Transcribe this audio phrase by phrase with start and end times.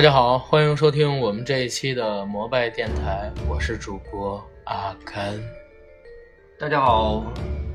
[0.00, 5.38] 大家好，欢迎收听我们这一期的摩拜电台，我是主播阿甘。
[6.58, 7.22] 大家好，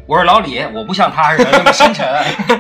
[0.07, 2.04] 我是老李，我不像他似的那么深沉。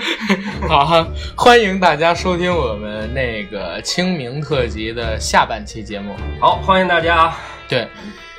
[0.69, 6.13] 好哈，欢迎大家收听我们那个清明特辑的下半期节目。
[6.39, 7.33] 好，欢迎大家。
[7.67, 7.87] 对，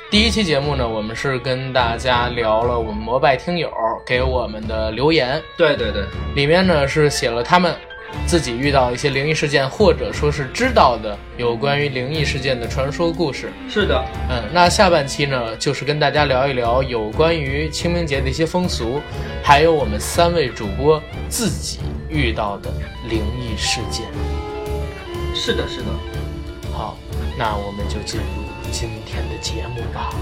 [0.09, 3.69] 第一期节目呢，我们是跟大家聊了我们摩拜听友
[4.05, 7.75] 给我们的留言，对对对，里面呢是写了他们
[8.25, 13.51] 自己遇到一些灵异事件，或者说是知道的有关于灵异事件的传说故事。
[13.69, 19.01] 是的，嗯，那下半期呢，就是跟大家聊一聊有关于清明节的一些风俗，
[19.43, 22.69] 还有我们三位主播自己遇到的
[23.09, 24.05] 灵异事件。
[25.33, 25.85] 是的，是的。
[26.73, 26.97] 好，
[27.37, 28.25] 那我们就进入
[28.71, 30.13] 今天的节目吧。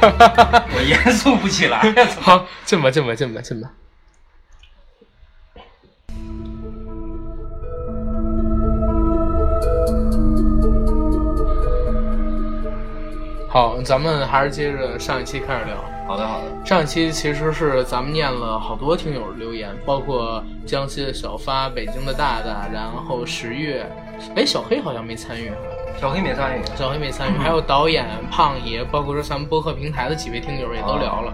[0.74, 1.92] 我严肃不起来。
[2.20, 3.70] 好，进吧，进吧，进吧，进吧。
[13.48, 15.76] 好，咱们还是接着上一期开始聊。
[16.06, 16.66] 好的，好的。
[16.66, 23.86] 上一期其实是咱们念了好多听友留言，包括江西的小发、北京的大大，然后十月，
[24.34, 25.56] 哎，小黑好像没参与哈，
[25.98, 26.62] 小黑没参与。
[26.76, 31.32] 小黑没参与，还有导演胖爷，包括说咱们播客平台的几位听友也都聊了。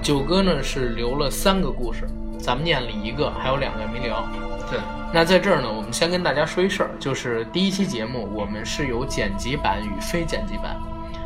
[0.00, 4.24] 九哥呢是留了三个故事，咱们念了一个，还有两个没聊。
[4.70, 4.80] 对，
[5.12, 10.76] 那在这儿呢，我们先跟大家说一事儿，就是第一期节目我们是有剪辑版与非剪辑版，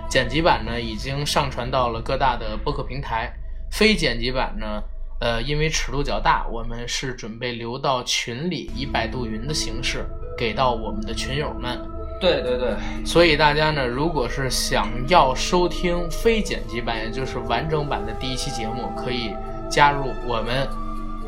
[0.09, 3.33] 剪辑版呢已经上传到了各大的播客平台，
[3.71, 4.83] 非剪辑版呢，
[5.21, 11.79] 呃，因为尺度较大，我们是准备留到群里以百度云的形式给到我们的群友们。
[12.19, 19.35] 对对对，所以大家呢，如果是想要收听非剪辑版，也就是完整版的第一期节目，可以
[19.71, 20.67] 加入我们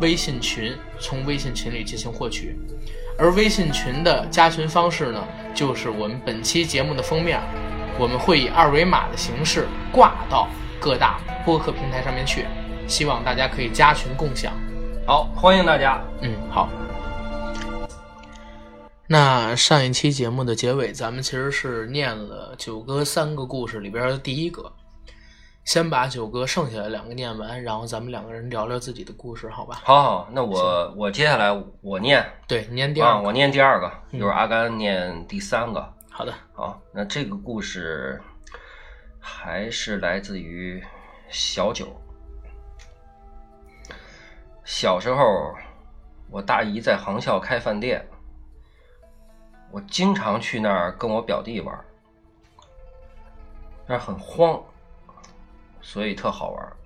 [0.01, 2.57] 微信群，从微信群里进行获取。
[3.19, 5.23] 而微信群的加群方式呢，
[5.53, 7.39] 就是我们本期节目的封面，
[7.99, 10.47] 我们会以二维码的形式挂到
[10.81, 12.47] 各大播客平台上面去，
[12.87, 14.53] 希望大家可以加群共享。
[15.05, 16.01] 好，欢迎大家。
[16.21, 16.69] 嗯，好。
[19.09, 24.71] 那上一期节目的结尾，咱们其实是念了九哥三个故事里边的第一个，
[25.65, 29.81] 先把九哥剩下的两个念完，然后咱们两个人聊聊自己的故事，好吧？
[29.83, 35.95] 好好，那我我接下来我念对，念第二啊，我念第二个，就是阿甘念第三个。
[36.19, 38.21] 好的，好，那这个故事
[39.21, 40.83] 还是来自于
[41.29, 41.97] 小九。
[44.65, 45.55] 小时候，
[46.29, 48.05] 我大姨在航校开饭店。
[49.71, 51.85] 我经常去那儿跟我表弟玩，
[53.87, 54.61] 那儿很荒，
[55.81, 56.77] 所以特好玩，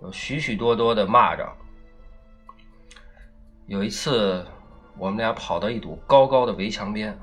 [0.00, 1.50] 有许许多多的蚂蚱。
[3.66, 4.46] 有一次，
[4.96, 7.18] 我们俩跑到一堵高高的围墙边，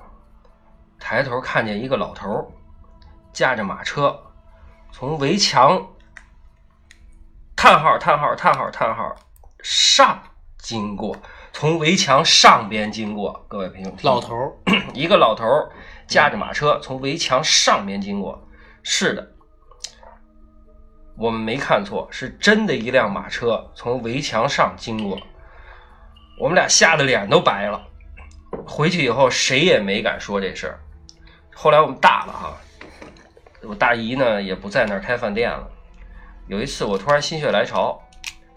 [1.00, 2.52] 抬头看见一个老头
[3.34, 4.20] 驾着马车
[4.92, 5.88] 从围墙
[7.56, 9.16] 叹号叹号叹号叹号
[9.62, 10.22] 上
[10.58, 11.16] 经过。
[11.58, 14.52] 从围墙上边经过，各位朋友，老头儿，
[14.94, 15.72] 一个老头儿
[16.06, 18.46] 驾着马车从围墙上边经过，
[18.84, 19.32] 是的，
[21.18, 25.18] 我们没看错，是真的一辆马车从围墙上经过，
[26.38, 27.88] 我们俩吓得脸都白了，
[28.68, 30.80] 回去以后谁也没敢说这事儿。
[31.58, 32.58] 后来我们大了哈，
[33.64, 35.68] 我大姨呢也不在那儿开饭店了。
[36.48, 38.00] 有一次我突然心血来潮，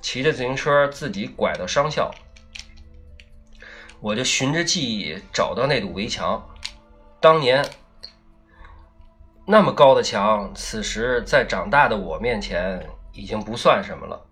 [0.03, 2.11] 骑着自行车自己拐到商校。
[4.01, 6.45] 我就循着记忆找到那堵围墙，
[7.21, 7.65] 当年
[9.47, 14.27] 那么高的墙，此时在长大的我面前已经不算什么了。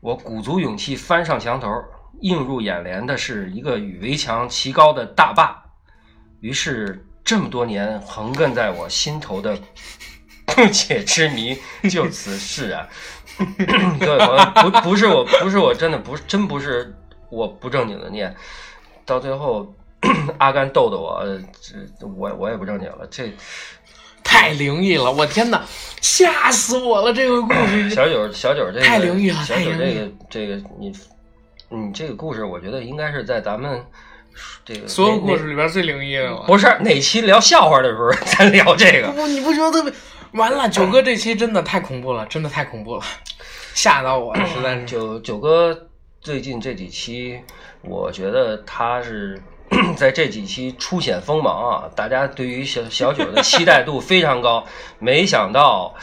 [0.00, 1.68] 我鼓足勇气翻上墙头，
[2.20, 5.64] 映入眼帘的是一个与围墙齐高的大坝。
[6.40, 9.54] 于是，这么多年横亘在我心头的
[10.46, 11.54] 不解之谜
[11.90, 12.88] 就此释然。
[14.00, 16.94] 各位朋友，不不是我，不是我，真的不是，真不是。
[17.28, 18.34] 我不正经的念，
[19.04, 19.74] 到最后
[20.40, 21.22] 阿甘逗逗我，
[21.60, 23.30] 这我我也不正经了，这
[24.24, 25.12] 太灵异了！
[25.12, 25.62] 我天哪，
[26.00, 27.12] 吓死我了！
[27.12, 30.90] 这个故事， 小九小九这个太灵异了，小九这个这个你
[31.68, 33.84] 你这个故事，我觉得应该是在咱们
[34.64, 36.44] 这个所有故事里边最灵异的了。
[36.46, 39.08] 不是哪期聊笑话的时候 咱聊这个？
[39.12, 39.92] 不，你不觉得特别
[40.32, 40.68] 完了？
[40.68, 43.02] 九哥这期真的太恐怖了，真的太恐怖了，
[43.74, 44.84] 吓到我了，实在是。
[44.84, 45.84] 九九哥。
[46.20, 47.40] 最近这几期，
[47.80, 49.40] 我觉得他是
[49.96, 51.88] 在这几期初显锋芒啊！
[51.94, 54.66] 大家对于小小九的期待度非常高。
[54.98, 55.94] 没想到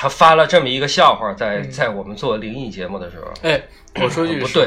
[0.00, 3.60] 他发了这么一个笑话，在在我们做灵异节目的时候，哎，
[4.02, 4.66] 我说句不对，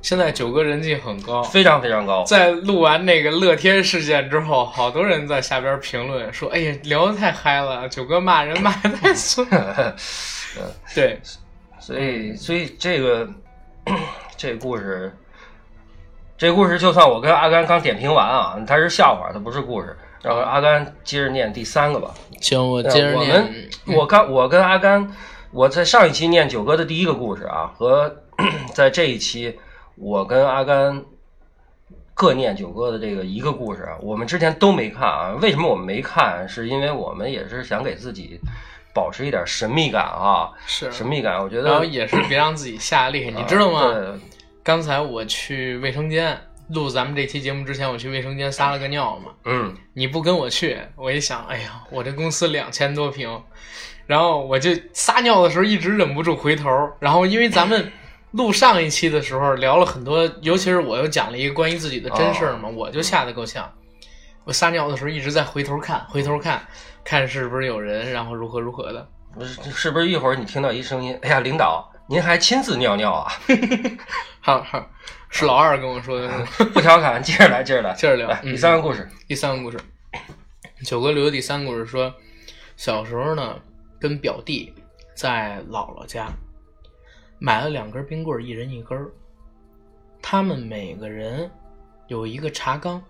[0.00, 2.22] 现在九哥人气很高，非常非常高。
[2.22, 9.44] 在录完那个乐天事件之后，好多人在下边评论说：“哎呀，聊得太嗨了，九哥骂人骂的太损。
[10.94, 11.20] ”对，
[11.80, 13.28] 所以所以这个
[14.38, 15.12] 这故事，
[16.38, 19.96] 这故事就算我跟阿甘刚点评完啊，它是笑话，它不是故事。
[20.22, 22.14] 然后阿甘接着念第三个吧。
[22.40, 23.30] 行，我接着念。
[23.86, 25.10] 我们我刚我跟阿甘，
[25.50, 28.22] 我在上一期念九哥的第一个故事啊，和
[28.74, 29.58] 在这一期
[29.96, 31.02] 我跟阿甘
[32.14, 35.36] 各念九哥的这个一个故事啊，我们之前都没看啊。
[35.40, 36.48] 为什么我们没看？
[36.48, 38.38] 是因为我们也是想给自己
[38.94, 41.38] 保持一点神秘感啊，是神秘感。
[41.42, 44.20] 我觉得，然后也是别让自己吓厉害，你知道吗？
[44.62, 46.38] 刚才我去卫生间
[46.72, 49.32] 录咱们这期节目之前，我去卫生间撒了个尿嘛。
[49.44, 53.42] 嗯，你不跟我去，我一想，哎呀，我这公司两千多平，
[54.06, 56.68] 然后我就撒尿的时候一直忍不住回头，
[57.00, 57.92] 然后因为咱们
[58.32, 63.70] 录上一期的时候聊了很多，尤其是我又讲了一个关于自己的真事儿嘛，我就吓得够呛。
[64.44, 66.66] 我撒尿的时候一直在回头看，回头看
[67.04, 69.08] 看是不是有人，然后如何如何的。
[69.32, 71.16] 不是是不是一会儿你听到一声音？
[71.22, 73.32] 哎呀，领导，您还亲自尿尿啊？
[74.40, 74.90] 好 好，
[75.30, 76.64] 是老二跟我说的是。
[76.74, 79.08] 不调侃，接着来，接着来，接着聊第三个故事。
[79.26, 79.78] 第三个故事，
[80.84, 82.12] 九哥留的第三个故事说，
[82.76, 83.58] 小时候呢，
[83.98, 84.74] 跟表弟
[85.14, 86.28] 在姥姥家
[87.38, 89.10] 买了两根冰棍，一人一根儿。
[90.20, 91.50] 他们每个人
[92.08, 93.02] 有一个茶缸，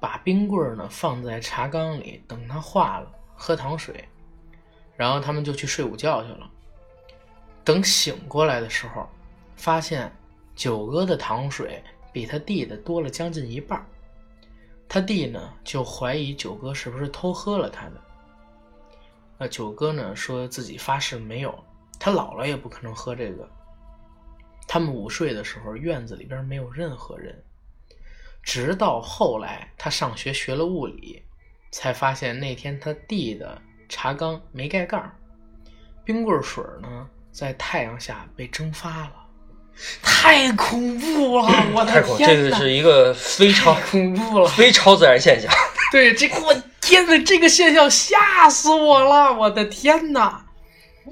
[0.00, 4.04] 把冰棍呢放在茶缸里，等它化了，喝糖水，
[4.96, 6.50] 然后他们就去睡午觉去了。
[7.64, 9.08] 等醒过来的时候，
[9.54, 10.10] 发现
[10.58, 11.80] 九哥的糖水
[12.12, 13.86] 比他弟的多了将近一半。
[14.88, 18.02] 他弟呢就怀疑九哥是不是偷喝了他的。
[19.38, 21.56] 那九哥呢说自己发誓没有，
[22.00, 23.48] 他姥姥也不可能喝这个。
[24.66, 27.40] 他们午睡的时候，院子里边没有任何人，
[28.42, 31.22] 直到后来他上学学了物理，
[31.70, 35.08] 才发现那天他弟的茶缸没盖盖，
[36.04, 39.17] 冰棍水呢在太阳下被蒸发了，
[40.02, 41.48] 太恐怖了！
[41.74, 42.34] 我的太恐，天哪！
[42.34, 44.48] 这个是一个非常恐怖了！
[44.48, 45.50] 非超自然现象。
[45.92, 49.32] 对，这我天呐，这个现象吓死我了！
[49.32, 50.40] 我的天呐，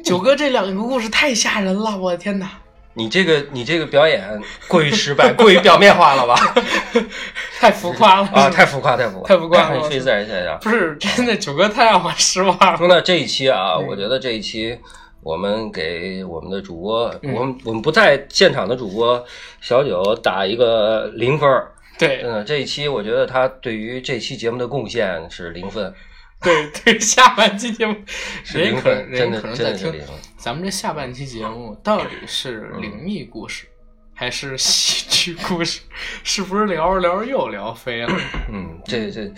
[0.04, 1.96] 九哥这两个故事太吓人了！
[1.96, 2.48] 我的天呐，
[2.94, 4.22] 你这个你这个表演
[4.68, 6.54] 过于失败， 过于表面化了吧？
[7.58, 10.58] 太浮夸了啊，太浮夸，太浮夸，太浮夸了非自然现象。
[10.60, 12.76] 不是真的，九哥太让我失望了。
[12.76, 14.78] 说到这一期啊，嗯我觉得这一期
[15.26, 19.24] 我们给我们的主播，嗯我们我们不在现场的主播
[19.60, 21.72] 小九打一个零分儿。
[21.98, 25.92] 对真的，这一期我觉得他对于这期节目的贡献是零分，
[26.40, 27.96] 对 对，下半期节目，
[28.44, 30.16] 是人可零分，真的人可能在听真的是零分。
[30.36, 33.66] 咱们这下半期节目到底是灵异故事，
[34.14, 35.80] 还是喜剧故事？
[36.22, 38.14] 是不是聊着聊着又聊飞了？
[38.52, 39.28] 嗯，这这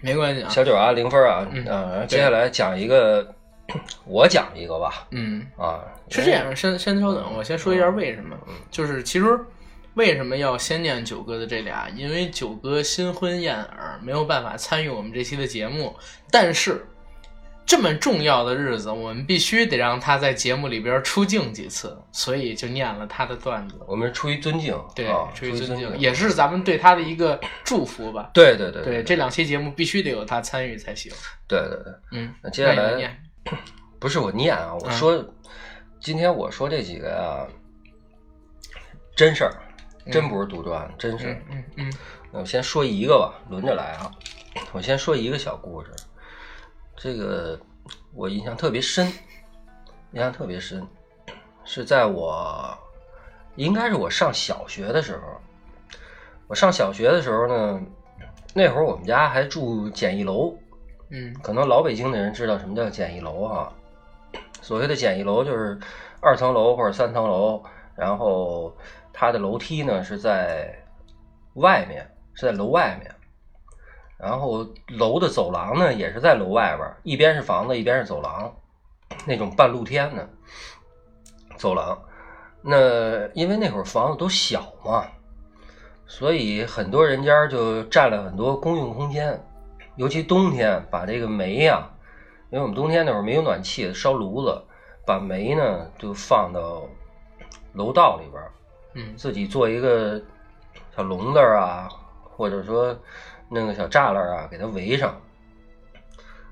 [0.00, 3.34] 没关系啊，小九啊，零分啊，嗯啊，接下来讲一个，
[4.04, 5.46] 我讲一个吧，嗯。
[5.56, 8.36] 啊，是这样，先先稍等，我先说一下为什么。
[8.70, 9.38] 就是其实
[9.94, 11.88] 为什么要先念九哥的这俩？
[11.90, 15.94] 因为九哥新婚燕尔，没有办法参与我们这期的节目。
[16.30, 16.86] 但是
[17.64, 23.76] 这么重要的日子，我们必须得让他在节目里边出镜几次，所以就念了他的段子。
[23.86, 28.30] 我们出于尊敬，对啊，，出于尊尊敬，也是咱们对他的一个祝福吧。
[28.34, 31.12] 对对对对，这两期节目必须得有他参与才行。
[31.46, 31.92] 对对对。
[32.10, 32.98] 嗯，那接下来
[33.98, 35.24] 不是我念啊，我嗯说、
[36.00, 37.46] 今天我说这几个呀、
[39.14, 39.52] 真事儿，
[40.10, 41.92] 真不是杜撰，真事嗯嗯
[42.32, 44.10] 那我先说一个吧，轮着来啊。
[44.72, 45.90] 我先说一个小故事，
[46.96, 47.58] 这个
[48.14, 49.06] 我印象特别深，
[50.12, 50.86] 印象特别深，
[51.64, 52.76] 是在我
[53.56, 55.22] 应该是我上小学的时候。
[56.48, 57.80] 我上小学的时候呢，
[58.52, 60.54] 那会儿我们家还住简易楼，
[61.14, 63.70] 嗯可能老北京的人知道什么叫简易楼哈。
[64.62, 65.78] 所谓的简易楼就是
[66.22, 67.62] 二层楼或者三层楼，
[67.94, 68.74] 然后
[69.12, 70.74] 它的楼梯呢是在
[71.54, 73.14] 外面，是在楼外面，
[74.16, 78.50] 然后楼的走廊呢也是在楼外边，一边是房子，一边是走廊，
[79.26, 80.26] 那种半露天的
[81.58, 82.00] 走廊。
[82.62, 85.04] 那因为那会儿房子都小嘛，
[86.06, 89.38] 所以很多人家就占了很多公用空间。
[89.96, 91.86] 尤其冬天把这个煤呀、
[92.50, 94.62] 因为我们冬天那会儿没有暖气，烧炉子，
[95.06, 96.88] 把煤呢就放到
[97.74, 98.50] 楼道里边儿，
[98.94, 100.20] 嗯自己做一个
[100.96, 101.88] 小笼子儿啊，
[102.24, 102.98] 或者说
[103.48, 105.14] 弄个小栅栏啊，给它围上。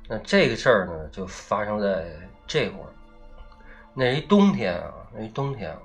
[0.08, 2.04] 那这个事儿呢，就发生在
[2.46, 2.90] 这会儿。
[3.94, 5.78] 那是一冬天啊，那是一冬天、啊，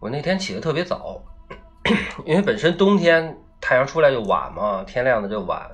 [0.00, 1.20] 我那天起得特别早，
[2.24, 5.70] 因为本身冬天太阳出来就晚嘛，天亮的就晚。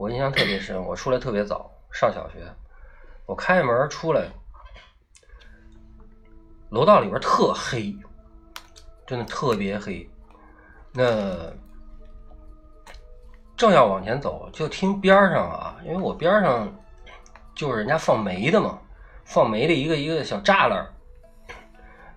[0.00, 2.38] 我印象特别深，我出来特别早，上小学，
[3.26, 4.28] 我开门出来，
[6.70, 7.94] 楼道里边特黑，
[9.06, 10.08] 真的特别黑。
[10.90, 11.52] 那
[13.54, 16.66] 正要往前走，就听边上啊，因为我边上
[17.54, 18.78] 就是人家放煤的嘛，
[19.26, 20.90] 放煤的一个一个小栅栏，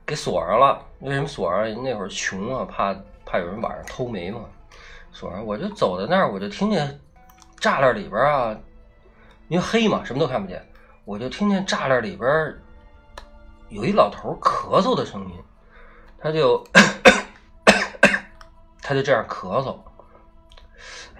[0.05, 0.81] 给锁上了。
[0.99, 1.83] 为什么锁上？
[1.83, 4.45] 那会儿穷啊，怕怕有人晚上偷煤嘛，
[5.11, 5.45] 锁上。
[5.45, 6.97] 我就走到那儿，我就听见
[7.63, 8.53] 栅栏里边啊，
[9.47, 10.61] 因为黑嘛，什么都看不见，
[11.05, 12.29] 我就听见栅栏里边
[13.69, 15.41] 有一老头咳嗽的声音，
[16.17, 16.61] 他就
[18.83, 19.79] 他就这样咳嗽。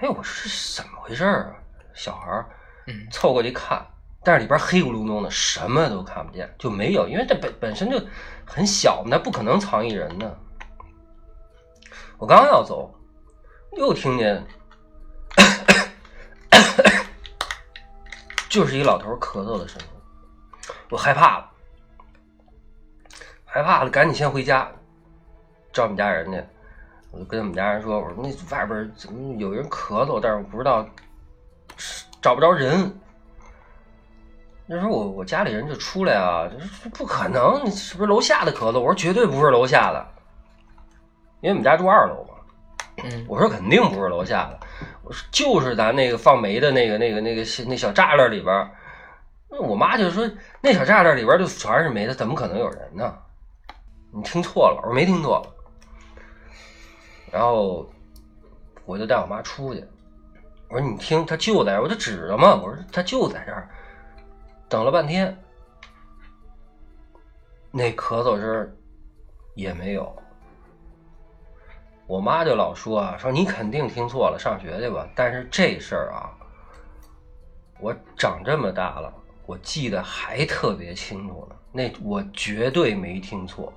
[0.02, 1.56] 哎，我说是怎么回事啊？
[1.94, 2.46] 小孩
[2.88, 3.82] 嗯凑过去看，
[4.22, 7.98] 但是里边黑咕隆咚的，什么都看不见，就没有，因为这本本身就
[8.46, 10.30] 很小嘛，那不可能藏一人呢。
[12.18, 12.94] 我刚要走，
[13.78, 14.46] 又听见，
[18.54, 19.88] 就是一老头咳嗽的声音，
[20.92, 21.50] 我害怕了，
[23.46, 24.72] 害怕了，赶紧先回家，
[25.72, 26.40] 找我们家人去。
[27.10, 30.88] 我就跟我们家人说：“我说那外边怎么有人咳嗽，但是我不知道
[32.22, 32.96] 找不着人。”
[34.68, 38.80] 那时候我我家里人就出来啊，就说不可能，你是不是楼下的咳嗽？
[38.80, 40.08] 我说绝对不是楼下的，
[41.42, 42.30] 因为我们家住二楼嘛。
[43.04, 44.60] 嗯我说肯定不是楼下的，
[45.04, 48.72] 我说就是咱那个放煤的那个那个那个那小栅栏里边。
[49.50, 50.30] 那我妈就说
[50.62, 53.18] 那小栅栏里边就全是煤的，怎么可能有人呢？
[54.12, 55.46] 你听错了，我说没听错。
[57.32, 57.92] 然后
[58.86, 59.84] 我就带我妈出去，
[60.70, 63.70] 我说你听，他就在，我就指着嘛，我说他就在这儿。
[64.70, 65.38] 等了半天，
[67.72, 68.76] 那咳嗽声
[69.56, 70.23] 也没有。
[72.06, 75.08] 我妈就老说啊，说你肯定听错了，上学去吧。
[75.16, 76.30] 但是这事儿啊，
[77.80, 79.14] 我长这么大了，
[79.46, 81.56] 我记得还特别清楚呢。
[81.72, 83.72] 那我绝对没听错，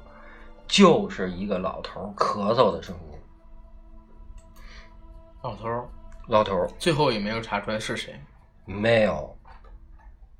[0.66, 3.18] 就是一个老头儿咳嗽的声音。
[5.42, 5.88] 老头儿
[6.26, 8.20] 老头儿最后也没有查出来是谁。
[8.64, 9.38] 没有，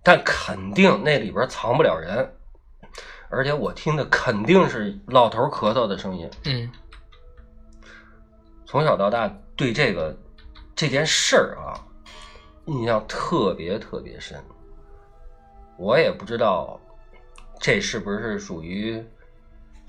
[0.02, 2.28] 但肯定那里边藏不了人，
[3.30, 6.28] 而且我听的肯定是老头儿咳嗽的声音。
[6.44, 6.70] 嗯
[8.66, 10.14] 从小到大对这个
[10.74, 11.78] 这件事儿啊，
[12.66, 14.38] 印象特别特别深。
[15.78, 16.80] 我也不知道
[17.60, 19.02] 这是不是属于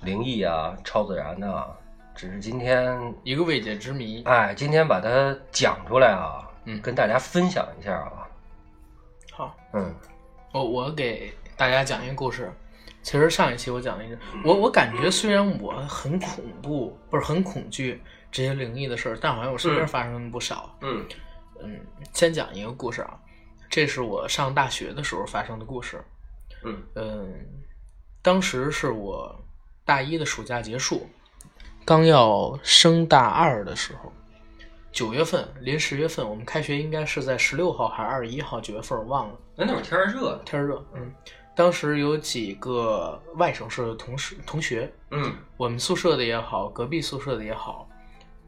[0.04, 1.76] 灵异啊、超自然的、啊，
[2.14, 4.22] 只是今天一个未解之谜。
[4.24, 8.28] 哎，今天把它讲出来啊，嗯跟大家分享一下啊。
[9.32, 9.94] 好，嗯
[10.54, 12.54] 我我给大家讲一个故事。
[13.02, 18.02] 其实上一期我讲了一个，我我感觉虽然我很恐怖，不是很恐惧
[18.38, 20.78] 这些灵异的事儿，但好像我身边嗯发生了不少。
[20.82, 21.04] 嗯
[21.60, 21.80] 嗯，
[22.14, 23.20] 先讲一个故事啊，
[23.68, 26.00] 这是我上大学的时候发生的故事。
[26.64, 27.34] 嗯嗯，
[28.22, 29.36] 当时是我
[29.84, 31.10] 大一的暑假结束，
[31.84, 34.14] 刚要升大二的时候，
[34.92, 38.62] 九月份临十月份，我们开学应该是在十六号还是二十一号？
[38.62, 40.86] 九月份我忘了，那那会儿天儿热，天儿热。
[40.94, 41.12] 嗯，
[41.56, 47.90] 当时有几个外省市的同事同学，嗯我们宿舍的也好，隔壁宿舍的也好，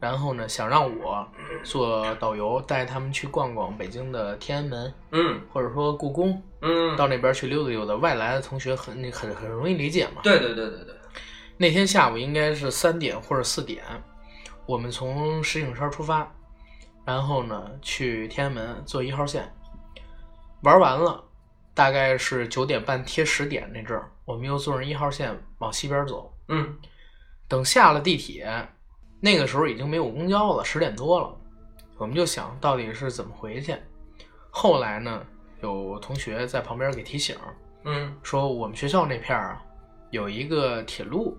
[0.00, 1.28] 然后呢，想让我
[1.62, 7.94] 做导游，带他们去逛逛北京的天安门，嗯或者说故宫，嗯，到那边去溜达溜达。
[7.96, 10.22] 外来的同学很很很容易理解嘛。
[10.22, 10.94] 对对对对对，
[11.58, 13.84] 那天下午应该是三点或者四点，
[14.64, 16.32] 我们从石景山出发，
[17.04, 19.52] 然后呢去天安门坐一号线，
[20.62, 21.22] 玩完了，
[21.74, 26.32] 大概是九点半贴十点那阵儿，我们又坐上一号线往西边走。
[26.48, 26.78] 嗯
[27.46, 28.48] 等下了地铁，
[29.20, 31.36] 那个时候已经没有公交了，十点多了，
[31.98, 33.76] 我们就想到底是怎么回去。
[34.50, 35.22] 后来呢，
[35.62, 37.36] 有同学在旁边给提醒，
[37.84, 39.62] 嗯说我们学校那片儿啊
[40.10, 41.36] 有一个铁路，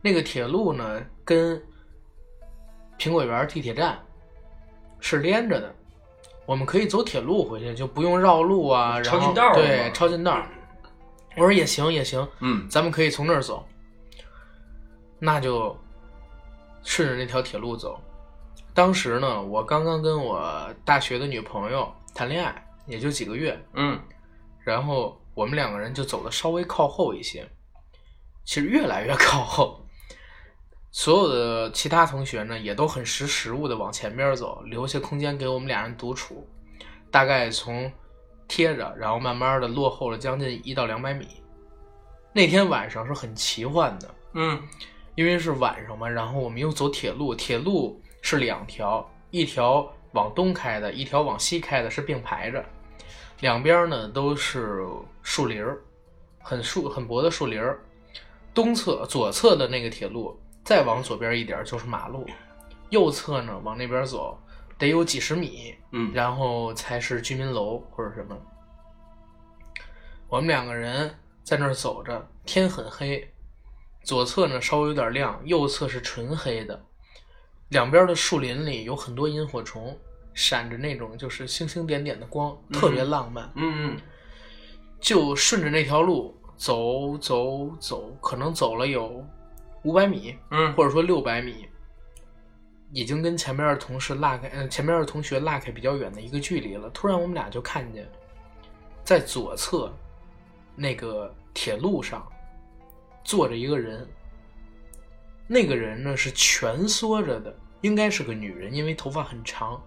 [0.00, 1.62] 那个铁路呢跟
[2.98, 3.98] 苹果园地铁站
[5.00, 5.74] 是连着的，
[6.46, 10.46] 我们可以走铁路回去，就不用绕路啊，然后抄近道儿对嘛抄近道儿。
[11.36, 13.64] 我说也行也行，嗯咱们可以从那儿走，
[15.18, 15.78] 那就
[16.82, 18.00] 顺着那条铁路走。
[18.72, 24.00] 当时呢，我刚刚跟我大学的女朋友谈恋爱，也就几个月，嗯
[24.64, 27.48] 然后我们两个人就走的稍微靠后一些，
[28.44, 29.84] 其实越来越 靠后。
[30.92, 36.48] 所有的其他同学呢，也都很识时务的往前边走，留下空间给我们俩人独处。
[37.12, 37.90] 大概从
[38.48, 41.26] 贴着，然后慢慢的落后了将近一到两百米。
[42.32, 44.60] 那天晚上是很奇幻的，嗯
[45.14, 52.64] 因为是晚上嘛，然后我们又走铁路，铁路是两条，一条往东开的，一条往西开的，是并排着，
[53.40, 54.86] 两边呢都是
[55.22, 55.78] 树林儿，
[56.40, 57.78] 很树很薄的树林儿。
[58.52, 62.26] 东侧左侧的那个铁路，再往左边一点就是马路，
[62.88, 64.36] 右侧呢往那边走
[64.76, 68.36] 得有几十米，嗯然后才是居民楼或者什么。
[70.28, 71.14] 我们两个人
[71.44, 73.32] 在那儿走着，天很黑，
[74.02, 76.80] 左侧呢稍微有点亮，右侧是纯黑的。
[77.68, 79.96] 两边的树林里有很多萤火虫，
[80.34, 83.50] 闪着那种就是星星点点的光，特别浪漫。
[83.54, 83.96] 嗯嗯
[85.00, 89.24] 就顺着那条路走走走，可能走了有
[89.84, 91.68] 五百米，嗯或者说六百米，
[92.92, 96.90] 已经跟前面的同事拉开，呃，前面的同学拉开比较远的一个距离了。
[96.90, 98.06] 突然，我们俩就看见，
[99.04, 99.90] 在左侧
[100.74, 102.26] 那个铁路上
[103.24, 104.06] 坐着一个人。
[105.46, 109.82] 那个人呢是蜷缩着的，应该是个女人，因为头发很长，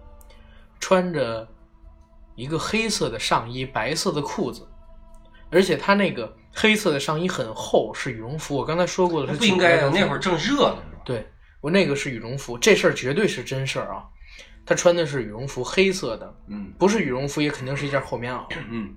[0.79, 1.47] 穿着
[2.35, 4.67] 一个黑色的上衣，白色的裤子，
[5.49, 8.57] 而且她那个黑色的上衣很厚，是羽绒服。
[8.57, 10.83] 我刚才说过的是不应该啊，那会儿正热呢。
[11.05, 11.25] 对
[11.61, 14.03] 我那个是羽绒服，这事儿绝对是真事儿啊。
[14.65, 18.93] 她穿的是羽绒服，黑色的，嗯不是羽绒服也肯定是一件厚棉袄，嗯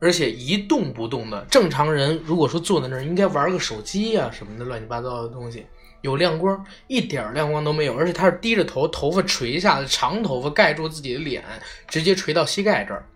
[0.00, 1.44] 而且一动不动的。
[1.50, 5.66] 正常人如果说坐在那儿，应该玩个手机呀、什么的乱七八糟的东西，
[6.00, 7.94] 有亮光，一点儿亮光都没有。
[7.94, 11.44] 而且他是低着头，头发垂下的，长头发盖住自己的脸，
[11.86, 13.06] 直接垂到膝盖这儿。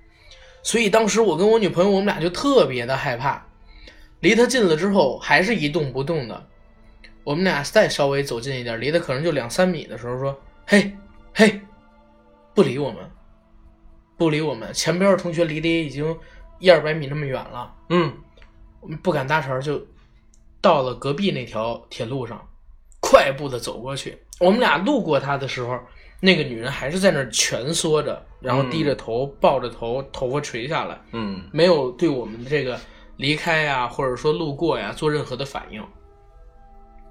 [0.63, 3.45] 所以当时我跟我女朋友，我们俩就特别的害怕。
[4.21, 6.47] 离他近了之后，还是一动不动的。
[7.25, 10.95] 我们俩再稍微走近一点，离他可能就两三米的时候，说：“嘿，
[11.35, 11.61] 嘿，
[12.55, 12.99] 不理我们，
[14.17, 16.17] 不理我们。”前边的同学离得也已经
[16.65, 18.11] 一二百米那么远了，嗯
[19.03, 19.87] 不敢搭茬，就
[20.63, 22.41] 到了隔壁那条铁路上，
[23.01, 24.17] 快步的走过去。
[24.41, 25.79] 我们俩路过他的时候，
[26.21, 30.99] 那个女人还是在那儿蜷缩着，然后低着头，抱着头，头发垂下来。
[31.13, 32.81] 嗯没有对我们这个
[33.19, 35.85] 离开呀，或者说路过呀做任何的反应。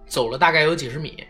[0.08, 1.24] 走了大概有几十米，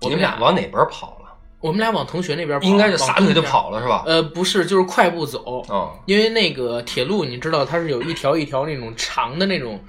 [0.00, 1.25] 我们俩往哪边跑了？
[1.60, 4.04] 我们俩往同学那边跑，应该是撒腿就跑了是吧？
[4.06, 5.64] 呃，不是，就是快步走。
[5.68, 9.82] 哦，因为那个铁路你知道它是有一条一条那种长的那种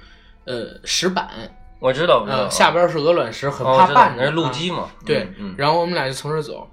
[0.44, 1.28] 呃石板，
[1.78, 2.38] 我知道，我知道。
[2.38, 4.16] 呃下边是鹅卵石，很怕绊着。
[4.16, 4.88] 那是路啊基嘛。
[5.04, 6.66] 对然后我们俩就从这走，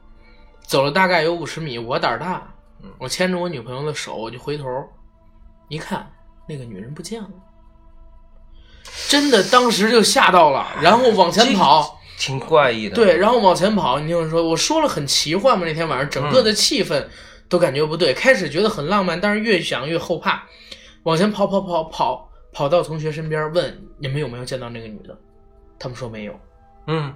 [0.62, 2.42] 走了大概有五十米，我胆儿大
[2.82, 4.66] 嗯，我牵着我女朋友的手，我就回头
[5.68, 6.10] 一看，
[6.48, 7.30] 那个女人不见了，
[9.10, 12.96] 真的当时就吓到了，然后往前跑，挺怪异的。
[12.96, 17.06] 对，然后往前跑，你听我说，我说了很奇幻嘛，那天晚上整个的气氛
[17.50, 20.44] 都感觉不对，开始觉得很浪漫，但是越想越后怕，
[21.04, 25.18] 往前跑跑跑跑跑到同学身边问你们有没有见到那个女的，
[25.78, 26.40] 他们说没有。
[26.88, 27.14] 嗯。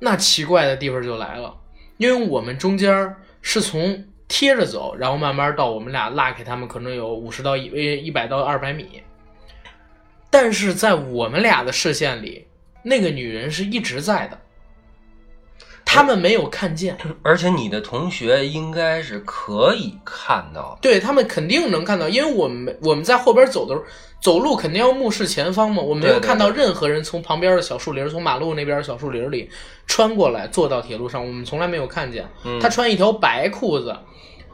[0.00, 1.54] 那奇怪的地方就来了，
[1.96, 9.00] 因为我们中间是从贴着走，然后慢慢到我们俩拉开他们，可能有五十到一呃一百到二百米，
[10.28, 12.46] 但是在我们俩的视线里，
[12.84, 14.38] 那个女人是一直在的，
[15.84, 20.78] 他们没有看见， 而且你的同学应该是可以看到。
[20.80, 23.86] 对他们肯定能看到，因为我们我们在后边走的时候，
[24.20, 29.50] 走路肯定要目视前方嘛，我没有看到任何人从旁边的小树林，从马路那边的小树林里
[29.86, 32.26] 穿过来，坐到铁路上，我们从来没有看见。
[32.44, 33.96] 嗯他穿一条白裤子，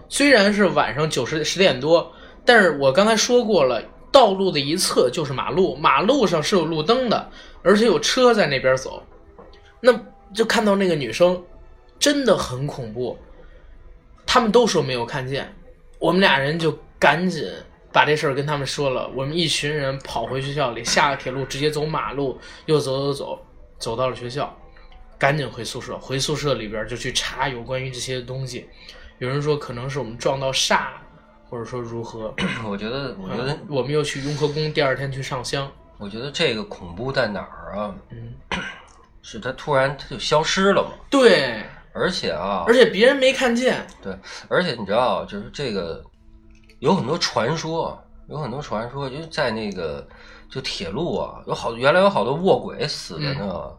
[0.08, 2.12] 虽然是晚上九十十点多，
[2.44, 7.30] 但是我刚才说过了，道路的一侧就是马路，马路上是有路灯的，
[7.62, 9.02] 而且有车在那边走，
[9.80, 9.92] 那
[10.34, 11.42] 就看到那个女生，
[11.98, 13.18] 真的很恐怖。
[14.26, 15.52] 他们都说没有看见，
[15.98, 17.44] 我们俩人就赶紧
[17.92, 19.10] 把这事儿跟他们说了。
[19.14, 23.46] 我们一群人跑回学校里，下了铁路直接走马路，又走走走，
[23.78, 24.56] 走到了学校，
[25.18, 25.98] 赶紧回宿舍。
[25.98, 28.68] 回宿舍里边就去查有关于这些东西。
[29.18, 30.90] 有人说可能是我们撞到煞，
[31.48, 32.32] 或者说如何。
[32.64, 35.70] 我觉得，我觉得，我们又去雍和宫，第二天去上香。
[36.00, 37.94] 我觉得这个恐怖在哪儿啊？
[38.08, 38.34] 嗯，
[39.22, 40.90] 是他突然他就消失了嘛。
[41.10, 43.86] 对，而且啊，而且别人没看见。
[44.02, 44.16] 对，
[44.48, 46.02] 而且你知道，就是这个
[46.78, 50.06] 有很多传说，有很多传说，就是在那个
[50.48, 53.70] 就铁路啊，有好原来有好多卧轨死的呢，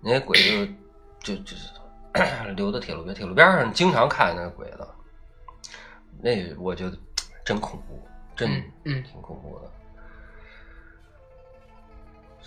[0.00, 0.36] 那些鬼
[1.20, 1.56] 就就就
[2.56, 4.88] 留在铁路边，铁路边上经常看见那个鬼子，
[6.20, 6.96] 那我觉得
[7.44, 8.02] 真恐怖，
[8.36, 9.70] 真嗯嗯挺恐怖的。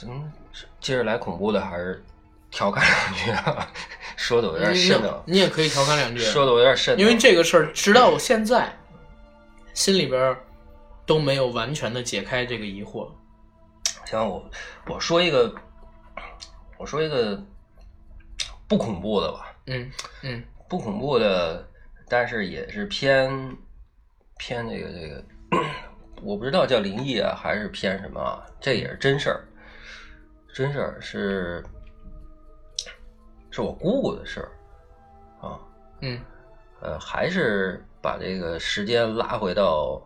[0.04, 0.32] 嗯，
[0.80, 2.04] 接着来恐怖的还是
[2.52, 3.72] 调侃两句啊？
[4.16, 6.20] 说的我有点瘆得慌，你也可以调侃两句。
[6.20, 8.72] 说的我有点瘆因为这个事儿，直到我现在
[9.74, 10.38] 心里边儿
[11.06, 13.10] 都没有完全的解开这个疑惑。
[14.06, 14.50] 行，我
[14.88, 15.54] 我说一个
[16.78, 17.42] 我说一个
[18.68, 19.92] 不恐怖的吧，嗯
[20.24, 21.68] 嗯不恐怖的，
[22.08, 23.30] 但是也是偏
[24.38, 25.24] 偏这个这个，
[26.22, 28.46] 我不知道叫灵异啊，还是偏什么啊？
[28.62, 29.44] 这也是真事儿，
[30.56, 31.62] 真事儿是
[33.52, 34.50] 是我姑姑的事儿
[35.46, 35.60] 啊。
[36.00, 36.18] 嗯
[36.80, 40.02] 呃，还是把这个时间拉回到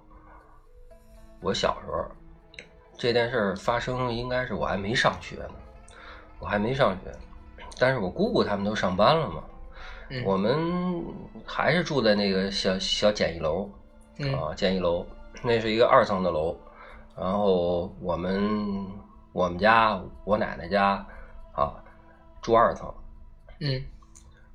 [1.39, 2.03] 我小时候。
[2.97, 5.53] 这件事儿发生应该是我还没上学呢，
[6.39, 7.11] 我还没上学，
[7.77, 9.43] 但是我姑姑他们都上班了嘛。
[10.09, 11.05] 嗯我们
[11.45, 13.69] 还是住在那个小小简易楼
[14.17, 15.05] 嗯啊，简易楼，
[15.43, 16.57] 那是一个二层的楼。
[17.15, 18.87] 然后我们
[19.31, 21.05] 我们家我奶奶家
[21.53, 21.73] 啊
[22.41, 22.93] 住二层，
[23.59, 23.83] 嗯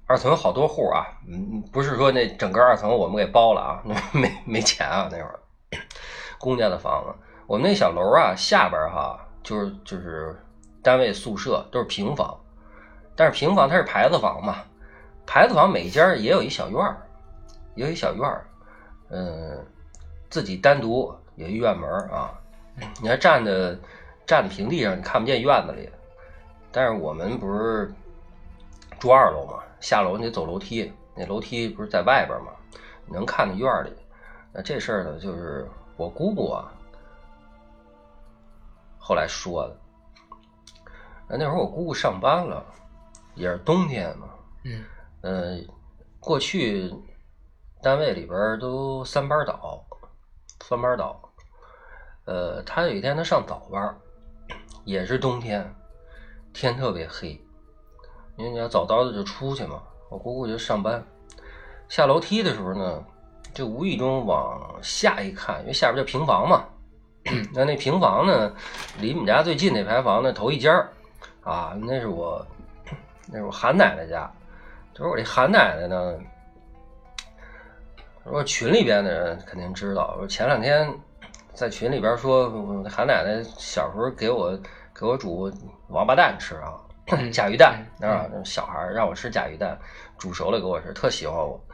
[0.06, 5.40] 二层有好多户啊，嗯，不是说那整个二层我们给包了啊， 那没没钱啊那会儿，
[6.38, 7.14] 公家的房子。
[7.46, 10.38] 我们那小楼啊，下边哈就是就是
[10.82, 12.38] 单位宿舍，都是平房，
[13.16, 14.56] 但是平房它是牌子房嘛，
[15.26, 16.96] 牌子房每间也有一小院儿，
[17.74, 18.46] 也有一小院儿，
[19.10, 19.66] 嗯，
[20.28, 22.32] 自己单独有一院门儿啊，
[23.00, 23.76] 你还站在
[24.26, 25.88] 站在平地上，你看不见院子里，
[26.72, 27.92] 但是我们不是
[28.98, 32.52] 住二楼嘛，下楼你得走楼梯，那楼梯不是在外边嘛，
[33.06, 33.92] 你能看见院里。
[34.52, 36.72] 那这事儿呢，就是我姑姑啊，
[38.98, 39.76] 后来说的。
[41.28, 42.64] 那那会儿我姑姑上班了，
[43.34, 44.28] 也是冬天嘛，
[44.64, 44.84] 嗯
[45.22, 45.58] 呃，
[46.20, 46.94] 过去
[47.82, 49.84] 单位里边都三班倒，
[50.62, 51.20] 三班倒。
[52.26, 53.96] 呃，她有一天她上早班儿，
[54.84, 55.74] 也是冬天，
[56.52, 57.40] 天特别黑，
[58.36, 59.82] 因为你要早早的就出去嘛。
[60.10, 61.04] 我姑姑就上班，
[61.88, 63.04] 下楼梯的时候呢，
[63.52, 66.64] 就无意中往下一看，因为下边就平房嘛。
[67.54, 68.54] 那那平房呢，
[69.00, 70.70] 离我们家最近那排房呢，头一间
[71.42, 72.46] 啊，那是我
[73.28, 74.30] 那是我韩奶奶家。
[74.92, 76.18] 就是我这韩奶奶呢，
[78.24, 80.88] 说群里边的人肯定知道，我前两天
[81.54, 82.50] 在群里边说，
[82.90, 84.58] 韩奶奶小时候给我
[84.92, 85.50] 给我煮
[85.88, 86.74] 王八蛋吃啊，
[87.12, 89.78] 嗯甲鱼蛋嗯啊，那小孩让我吃甲鱼蛋，
[90.18, 91.64] 煮熟了给我吃，特喜欢我。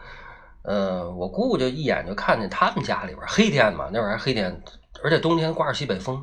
[0.63, 4.63] 呃，我姑姑就一眼就看见他们家里边黑天嘛，那会儿还黑天，
[5.03, 6.23] 而且冬天刮着西北风。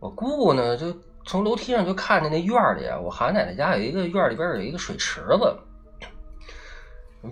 [0.00, 0.86] 我姑姑呢，就
[1.26, 5.54] 从楼梯上就看见那院里啊，我韩奶奶家有一个院里边有一个水池子。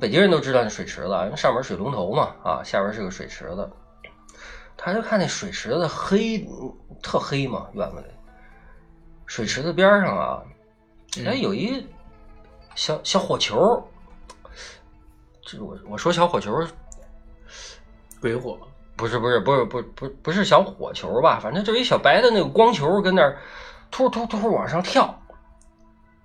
[0.01, 3.71] 北京人都知道那水池子，因为上面水龙头嘛，啊，下边是个水池子。
[4.77, 6.47] 他就看那水池子黑，
[7.03, 8.07] 特黑嘛，院子里。
[9.27, 10.43] 水池子边上啊，
[11.19, 11.87] 嗯哎，有一
[12.75, 13.83] 小小火球。
[15.43, 16.67] 这我我说小火球，
[18.21, 18.59] 鬼火，
[18.97, 21.39] 不是不是不是不不不是小火球吧？
[21.43, 23.39] 反正就一小白的那个光球跟那儿
[23.91, 25.23] 突突突往上跳，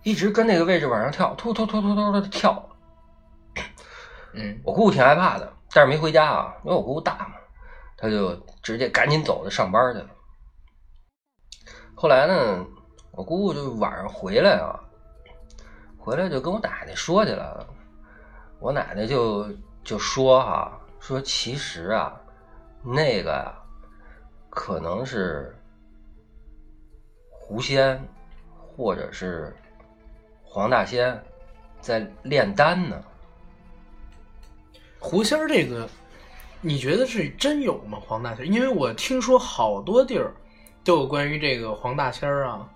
[0.03, 2.65] 一直跟那个位置往上跳，突突突突突的跳。
[4.33, 7.35] 嗯我姑姑挺害怕的，但是没回家啊，因为我姑姑大嘛，
[7.99, 8.33] 他就
[8.63, 10.09] 直接赶紧走着上班去了。
[11.93, 12.65] 后来呢，
[13.11, 14.79] 我姑姑就晚上回来啊，
[15.97, 17.67] 回来就跟我奶奶说去了。
[18.59, 19.51] 我奶奶就
[19.83, 22.17] 就说哈、说其实啊，
[22.83, 23.53] 那个呀、
[24.49, 25.53] 可能是
[27.29, 28.01] 狐仙
[28.49, 29.53] 或者是
[30.41, 31.21] 黄大仙
[31.81, 33.03] 在炼丹呢。
[34.99, 35.89] 狐仙这个，
[36.61, 37.97] 你觉得是真有吗？
[38.05, 38.45] 黄大仙？
[38.51, 40.33] 因为我听说好多地儿
[40.83, 42.69] 都有关于这个黄大仙儿啊、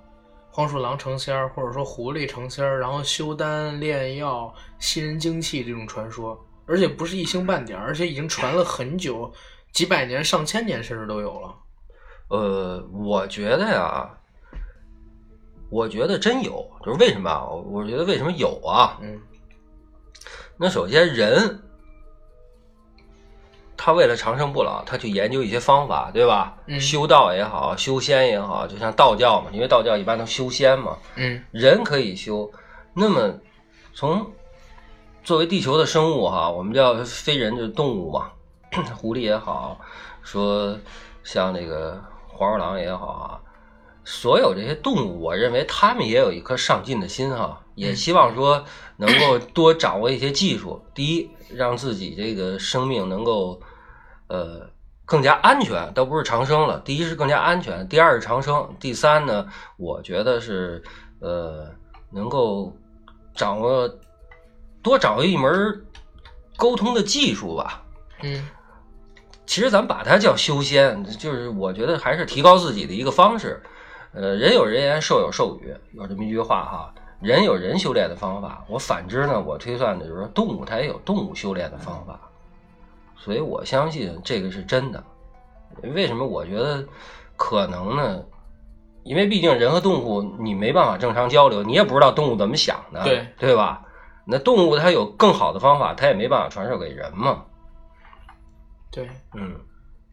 [0.50, 9.32] 黄鼠狼成仙儿，或者说狐狸成仙儿，然后修丹炼药、吸人精气这种传说，而且不是一星半点，而且已经传了很久，
[9.72, 11.56] 几百年、上千年甚至都有了。
[12.30, 14.10] 呃，我觉得呀，
[15.69, 17.46] 我觉得真有，就是为什么啊？
[17.50, 18.98] 我我觉得为什么有啊？
[19.02, 19.19] 嗯
[20.56, 21.60] 那首先人，
[23.86, 26.56] 他为了长生不老，他去研究一些方法，对吧？
[26.67, 32.50] 嗯修道也好，修仙也好，就像道教嘛，因为道教一般都修仙嘛，嗯人可以修。
[32.93, 33.38] 那么
[33.93, 34.26] 从
[35.22, 38.32] 作为地球的生物哈，我们叫非人就是动物嘛，
[38.96, 39.78] 狐狸也好，
[40.22, 40.78] 说
[41.26, 43.39] 像那个黄鼠狼也好啊，
[44.06, 48.63] 所有这些动物，我认为他们也有一颗上进的心哈，也希望说
[48.96, 50.82] 能够多掌握一些技术。
[50.93, 53.60] 第一，让自己这个生命能够
[54.28, 54.68] 呃
[55.06, 56.80] 更加安全，倒不是长生了。
[56.80, 60.82] 第一是更加安全，第二是长生，第三呢，我觉得是
[61.20, 61.70] 呃
[62.10, 62.76] 能够
[63.36, 63.90] 掌握
[64.82, 65.86] 多掌握一门
[66.56, 67.84] 沟通的技术吧。
[68.22, 68.48] 嗯
[69.46, 73.62] 其实咱把它叫修仙，就是我觉得还是提高自己的一个方式。
[74.14, 76.94] 呃，人有人言，兽有兽语，有这么一句话哈。
[77.20, 82.20] 人有人修炼的方法，我反之呢，我推算的就是说，动物它也有动物修炼的方法，
[83.24, 85.04] 所以我相信这个是真的。
[85.96, 86.86] 为什么我觉得
[87.36, 88.24] 可能呢？
[89.04, 93.86] 因为毕竟人和动物你没办法正常交流，你也不知道动物怎么想的，对对吧？
[94.26, 97.44] 那动物它有更好的方法，它也没办法传授给人嘛。
[98.92, 99.60] 对，嗯，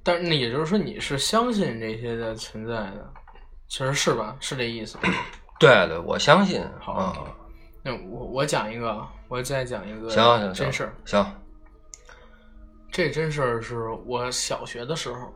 [0.02, 3.12] 但是那也就是说你是相信这些的存在的，
[3.68, 4.36] 其实是吧？
[4.40, 4.98] 是这意思。
[5.60, 6.64] 对对，我相信。
[6.80, 7.16] 好啊，
[7.84, 10.92] 那我我讲一个，我再讲一个行行行，真事儿。
[11.04, 11.24] 行，
[12.90, 15.34] 这真事儿是我小学的时候，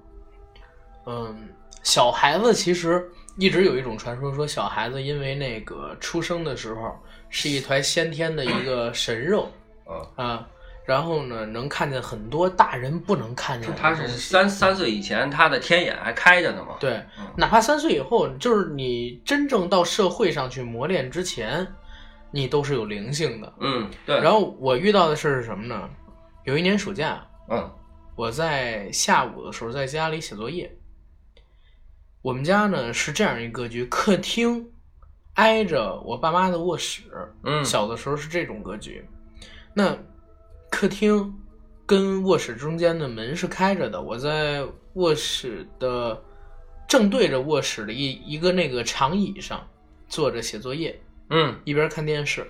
[1.06, 1.48] 嗯，
[1.82, 6.96] 小孩子其实一直有一种传说，说小孩子因为那个出生的时候
[7.30, 9.48] 是一团先天的一个神肉
[9.86, 10.48] 嗯，啊，
[10.84, 16.76] 然后呢能看见很多大人不能看见的他是三三岁以前，他的天眼还开着呢嘛。
[16.80, 21.66] 对嗯，哪怕三岁以后，就是你真正到社会上去磨练之前，
[22.30, 23.52] 你都是有灵性的。
[23.60, 24.20] 嗯，对。
[24.20, 25.88] 然后我遇到的事是什么呢？
[26.44, 27.70] 有一年暑假，嗯
[28.16, 30.76] 我在下午的时候在家里写作业。
[32.22, 34.70] 我们家呢是这样一个格局，客厅
[35.34, 37.02] 挨着我爸妈的卧室。
[37.42, 39.04] 嗯小的时候是这种格局。
[39.74, 39.98] 那
[40.70, 41.34] 客厅
[41.84, 46.22] 跟卧室中间的门是开着的，我在卧室的
[46.88, 49.68] 正对着卧室的一一个那个长椅上
[50.08, 50.98] 坐着写作业。
[51.30, 52.46] 嗯一边看电视，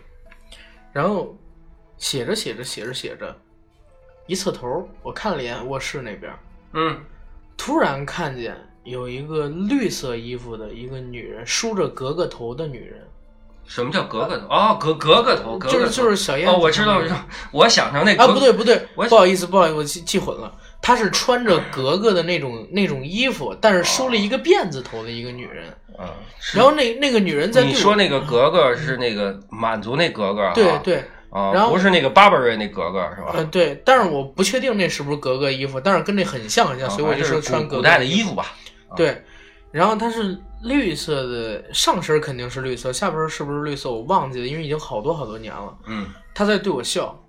[0.93, 1.37] 然后
[1.97, 3.37] 写着写着写着写着，
[4.27, 6.33] 一侧头我看了一眼卧室那边，
[6.73, 6.99] 嗯
[7.57, 13.07] 突然看见有一个绿色衣服的一个女人，梳着格格头的女人，
[13.65, 14.47] 什么叫格格头？
[14.49, 17.17] 哦，格格格头，格格头就是就是小燕子哦，我知道，我知道，
[17.53, 20.53] 我想成那啊，格不对不对，我不好意思不好意思，我记记混了。
[20.83, 25.67] 她是穿着格格的那种那种衣服，但是梳了一个辫子头的一个女人。
[25.97, 26.11] 啊，
[26.41, 30.53] 是然后那那个女人在对你说那个格格是那个满族那格格啊？
[30.53, 33.33] 对对，啊，然后不是那个巴巴瑞那格格是吧？
[33.35, 38.47] 呃对，但是我不确定那是不是格格衣服，但是跟那很像很像，啊所以我就说穿格格古古代的衣衣服吧？
[38.89, 39.21] 啊对，
[39.73, 45.77] 然后它是绿色的，上身肯定是绿色，下边是不是绿色我忘记了，因为已经好多好多年了。
[45.87, 47.21] 嗯，他在对我笑，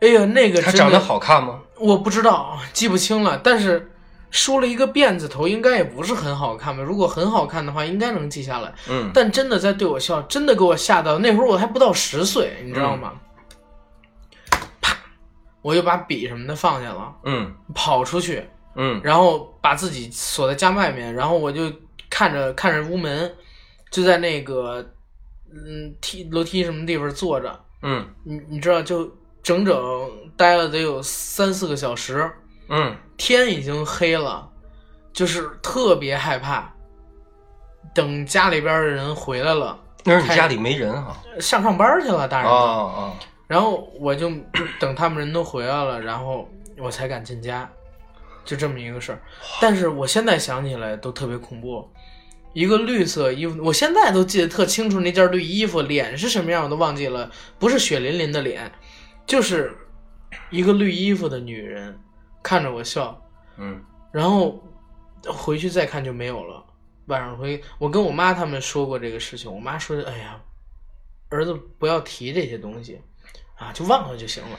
[0.00, 1.60] 哎呀，那个他长得好看吗？
[1.78, 3.88] 我不知道，记不清了，但是
[4.34, 6.82] 梳了一个辫子头，应该也不是很好看吧？
[6.82, 8.74] 如果很好看的话，应该能记下来。
[8.88, 11.16] 嗯但真的在对我笑，真的给我吓到。
[11.20, 13.12] 那会儿我还不到十岁，你知道吗？
[14.80, 14.96] 啪，
[15.62, 18.44] 我就把笔什么的放下了，嗯跑出去，
[18.74, 21.72] 嗯然后把自己锁在家外面，然后我就
[22.10, 23.32] 看着看着屋门，
[23.92, 24.84] 就在那个
[25.52, 29.08] 嗯梯楼梯什么地方坐着，嗯你你知道，就
[29.44, 32.28] 整整待了得有三四个小时，
[32.68, 34.48] 嗯天已经黑了，
[35.12, 36.72] 就是特别害怕。
[37.94, 41.16] 等家里边的人回来了，那是你家里没人哈？
[41.38, 42.94] 上上班去了，大人啊们。
[42.94, 43.12] 啊
[43.46, 44.32] 然后我就
[44.80, 46.48] 等他们人都回来了，然后
[46.78, 47.70] 我才敢进家，
[48.44, 49.20] 就这么一个事儿。
[49.60, 51.88] 但是我现在想起来都特别恐怖，
[52.54, 58.72] 一个绿色衣服，我现在都记得特清楚，那件绿衣服脸是什么样我都忘记了，不是血淋淋的脸，
[59.26, 59.76] 就是
[60.50, 62.00] 一个绿衣服的女人
[62.44, 63.20] 看着我笑，
[63.56, 64.62] 嗯然后
[65.26, 66.64] 回去再看就没有了。
[67.06, 70.40] 晚上回，我跟我妈他们说过这个事情，我妈说：“哎呀，
[71.30, 73.00] 儿子不要提这些东西，
[73.56, 74.58] 啊，就忘了就行了。”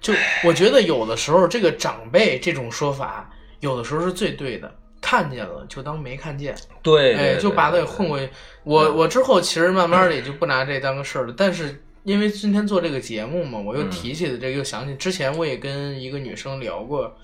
[0.00, 0.14] 就
[0.44, 3.28] 我觉得有的时候这个长辈这种说法，
[3.60, 4.72] 有的时候是最对的。
[5.04, 8.06] 看见了就当没看见，对，哎，对就把它给混。
[8.06, 8.30] 过去。
[8.62, 17.14] 我嗯我之后其实慢慢的也就不拿这当个事儿了，但是因为今天做这个节目嘛，我又嗯提起的这个，又想起之前我也跟一个女生聊过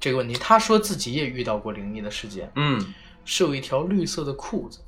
[0.00, 2.80] 这个问题，她说自己也遇到过灵异的事件，嗯，
[3.24, 4.80] 是有一条绿色的裤子。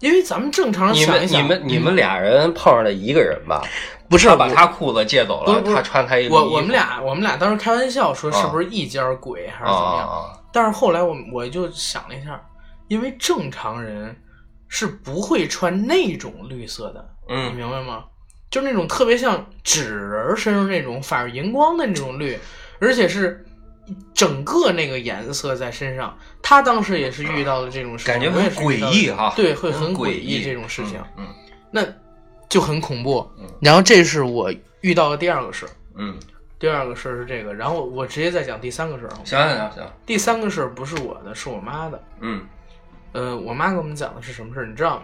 [0.00, 3.62] 因为咱们正常想一想，你们你们俩人碰上了一个人吧？
[4.10, 10.08] 不是他把他裤子借走了，他穿他一我我们俩我们俩当时开玩笑说啊是不是一家鬼还啊是怎么样？
[10.08, 12.38] 啊但是后来我我就想了一下，
[12.88, 14.14] 因为正常人
[14.68, 18.04] 是不会穿那种绿色的，你嗯明白吗？
[18.50, 22.38] 就那种特别像纸人儿身上那种反荧光的那种绿，
[22.78, 23.44] 而且是
[24.14, 26.16] 整个那个颜色在身上。
[26.42, 31.26] 他当时也是遇到了这种事情，感觉很诡异哈对，会很诡异这种事情，嗯
[31.70, 31.82] 那
[32.48, 33.44] 就很恐怖嗯。
[33.60, 36.16] 然后这是我遇到的第二个事儿，嗯，
[36.58, 39.10] 第二个事儿是这个，然后我直接再讲第三个事儿。
[39.24, 42.02] 行行行行，第三个事儿不是我的，是我妈的。
[42.20, 42.46] 嗯
[43.12, 44.66] 呃，我妈给我们讲的是什么事儿？
[44.66, 45.02] 你知道，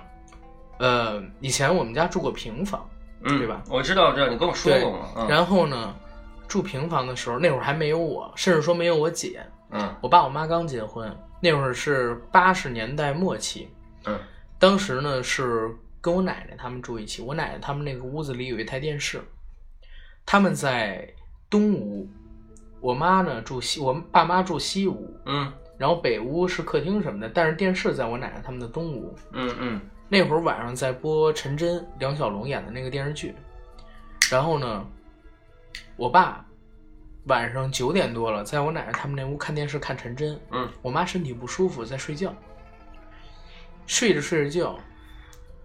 [0.79, 2.89] 呃，以前我们家住过平房，
[3.25, 3.63] 嗯，对吧？
[3.69, 5.09] 我知道，我知道，你跟我说过嘛。
[5.17, 5.95] 嗯然后呢，
[6.49, 9.45] 住平房的时候，那会儿还没有我，甚至说没有我姐。
[9.71, 13.69] 嗯我爸我妈刚结婚，那会儿是八十年代末期。
[14.05, 14.19] 嗯
[14.59, 19.21] 当时呢是跟我奶奶他们住一起，我奶奶他们那个屋子里有一台电视，
[20.27, 21.09] 他们在
[21.49, 22.09] 东屋，
[22.81, 29.17] 我妈呢住西，我爸妈住西屋，嗯然后北屋是客厅什么的，但是电视在我奶奶他们的东屋。
[29.33, 29.81] 嗯嗯
[30.12, 33.35] 那会儿晚上在播陈真、梁小龙演的那个电视剧，
[34.31, 34.87] 然后呢，
[35.96, 36.44] 我爸
[37.25, 42.31] 晚上九点多了，在我奶奶他们那屋看电视看陈真，嗯我妈身体不舒服在睡觉，
[43.87, 44.79] 睡着睡着觉，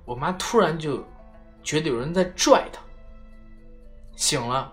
[0.06, 1.06] 我妈突然就
[1.62, 2.80] 觉得有人在拽她，
[4.16, 4.72] 醒了，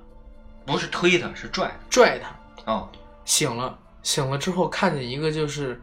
[0.64, 2.88] 不是推她，是拽拽她，哦，
[3.24, 5.82] 醒了，醒了之后看见一个就是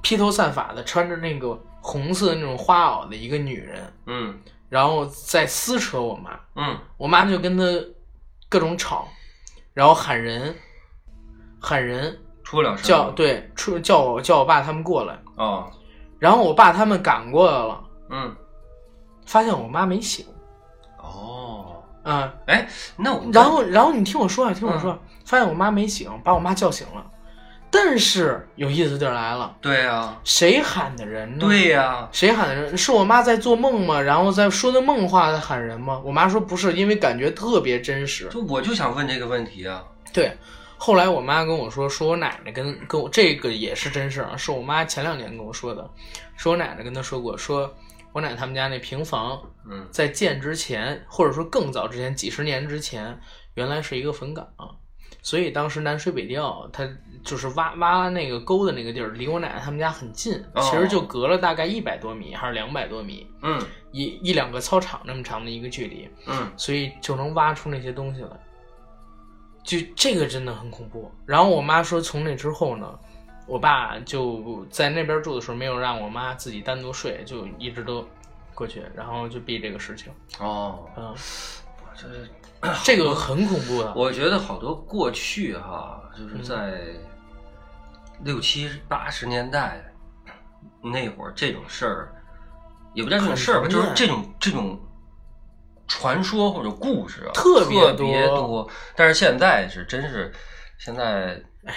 [0.00, 4.36] 披头散发的，穿着那个红色的那种花袄的一个女人，嗯。
[4.68, 6.76] 然后在撕扯我妈，嗯。
[6.96, 7.64] 我妈就跟她
[8.48, 9.06] 各种吵，
[9.72, 10.52] 然后喊人，
[11.60, 12.84] 喊人出不了声。
[12.84, 15.70] 叫对出叫我叫我爸他们过来，哦，
[16.18, 18.36] 然后我爸他们赶过来了，嗯。
[19.24, 20.26] 发现我妈没醒
[20.98, 24.98] 哦，啊、哎，那我然后然后你听我说啊，听我说，嗯。
[25.24, 27.10] 发现我妈没醒，把我妈叫醒了，
[27.76, 31.46] 但是有意思地儿来了，对呀谁喊的人呢？
[31.46, 32.74] 对呀，谁喊的人？
[32.76, 34.00] 是我妈在做梦吗？
[34.00, 36.00] 然后在说的梦话在喊人吗？
[36.02, 38.28] 我妈说不是，因为感觉特别真实。
[38.30, 40.34] 就我就想问这个问题啊，对，
[40.78, 45.88] 后来我妈跟我说，说我奶奶跟跟我这个也是真事儿啊，是我妈前两年跟我说的，
[46.36, 47.72] 说我奶奶跟她说过，说
[48.12, 49.38] 我奶奶他们家那平房
[49.70, 53.20] 嗯在建之前，或者说更早之前，几十年之前，
[53.54, 54.48] 原来是一个坟岗。
[55.26, 56.88] 所以当时南水北调，他
[57.24, 63.60] 就是挖挖那个沟的那个地儿，离我奶奶他们家很近，哦其实就隔了大概一百多米还是两百多米，嗯
[63.90, 68.28] 一一两个操场那么长的一个距离，嗯所以就能挖出那些东西来。
[69.64, 71.10] 就这个真的很恐怖。
[71.26, 72.96] 然后我妈说，从那之后呢，
[73.48, 78.06] 我爸就在那边住的时候，没有让我妈自己单独睡，就一直都
[78.54, 80.12] 过去，然后就避这个事情。
[80.38, 81.12] 哦，嗯，
[81.96, 82.28] 这是
[82.84, 83.92] 这个很恐怖的。
[83.94, 86.80] 我觉得好多过去哈，嗯就是在
[88.22, 89.82] 六七八十年代
[90.82, 92.12] 那会儿，这种事儿
[92.94, 94.80] 也不叫这种事儿吧，就是这种这种
[95.86, 98.70] 传说或者故事啊，特别别多多。
[98.94, 100.32] 但是现在是真是
[100.78, 101.74] 现在哎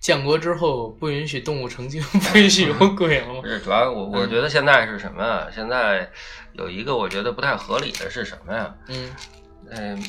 [0.00, 2.02] 建国之后不允许动物成精，
[2.32, 3.46] 不允许有鬼了吗 不？
[3.48, 5.48] 是主要我我觉得现在是什么呀？
[5.54, 6.10] 现在
[6.52, 8.74] 有一个我觉得不太合理的是什么呀？
[8.88, 9.10] 嗯，
[9.70, 10.02] 嗯，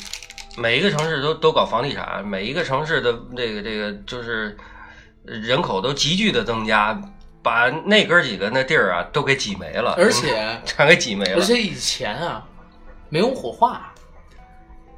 [0.58, 4.56] 每一个城市都都搞房地产，每一个城市的这个这个就是
[5.24, 7.00] 人口都急剧的增加，
[7.42, 11.38] 把那哥几个那地儿啊都给挤没了，而且 全给挤没了。
[11.38, 12.46] 而且以前啊，
[13.10, 13.94] 没有火化，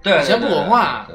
[0.01, 1.07] 对，以前不对火化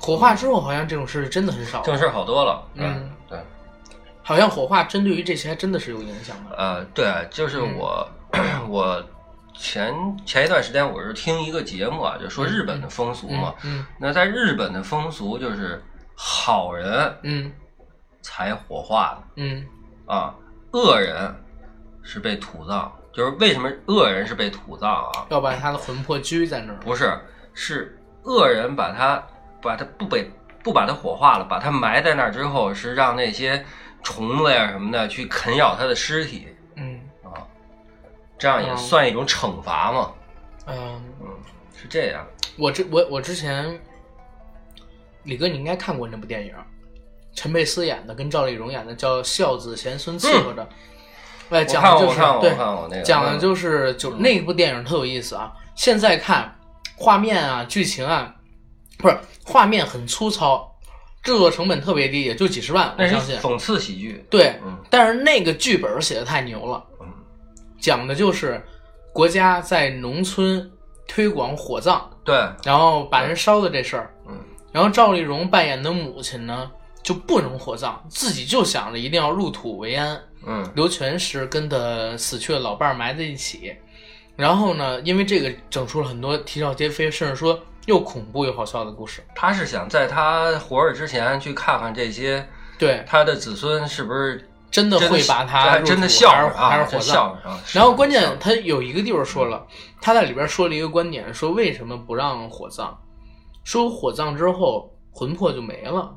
[0.00, 1.90] 火化之后好像这种事真的很少这。
[1.90, 2.68] 种事儿好多了。
[2.74, 3.38] 嗯，对，
[4.22, 6.56] 好像火化针对于这些还真的是有影响的。
[6.56, 8.08] 呃，对啊，就是嗯我
[8.68, 9.04] 我
[9.58, 9.92] 前
[10.24, 13.52] 前一段时间我是听一个节目啊，就说日本的风俗嘛。
[13.64, 15.82] 嗯那在日本的风俗就是
[16.14, 17.52] 好人嗯
[18.22, 19.42] 才火化的。
[19.42, 19.66] 嗯
[20.06, 20.34] 啊，
[20.72, 21.34] 恶人
[22.02, 25.26] 是被土葬，就是为什么恶人是被土葬啊？
[25.28, 26.78] 要把他的魂魄拘在那儿。
[26.80, 27.12] 不是，
[27.52, 29.22] 是恶人把他
[29.60, 30.30] 把他不被
[30.62, 33.62] 不把他火化了，把他埋在那儿之后，是让那些
[34.02, 36.48] 虫子呀什么的去啃咬他的尸体
[38.38, 40.12] 这样也嗯算一种惩罚嘛。
[40.66, 41.26] 嗯，嗯，
[41.74, 42.26] 是这样。
[42.56, 43.78] 我之我我之前，
[45.24, 46.52] 李哥你应该看过那部电影，
[47.34, 50.62] 陈佩斯演的，跟赵丽蓉演的，叫《孝子贤孙伺候着》。
[51.50, 55.52] 哎，讲的就是对讲的就是就那部电影特有意思啊。
[55.74, 56.58] 现在看
[56.96, 58.34] 画面啊、剧情啊，
[58.98, 60.70] 不是画面很粗糙，
[61.22, 63.34] 制作成本特别低，也就几十万，我那相信。
[63.36, 64.26] 是讽刺喜剧。
[64.28, 66.97] 对，嗯但是那个剧本写的太牛了，嗯
[67.78, 68.62] 讲的就是
[69.12, 70.70] 国家在农村
[71.06, 72.34] 推广火葬，对，
[72.64, 74.14] 然后把人烧的这事儿。
[74.28, 74.36] 嗯
[74.70, 76.70] 然后赵丽蓉扮演的母亲呢，
[77.02, 80.20] 就不能火葬，自己就想着一定要入土为安。
[80.46, 83.74] 嗯刘全是跟他死去的老伴儿埋在一起，
[84.36, 89.24] 然后呢，因为这个整出了很多啼笑皆非，甚至说又恐怖又好笑的故事。
[89.34, 92.46] 他是想在他活着之前去看看这些
[92.78, 97.36] 对，他的子孙是不是真的会把他真的笑还是啊，还是火葬。
[97.72, 99.66] 然后关键他有一个地方说了，
[100.00, 102.96] 他在里边说了一个观点，说为什么不让火葬？
[103.64, 106.14] 说火葬之后魂魄就没了。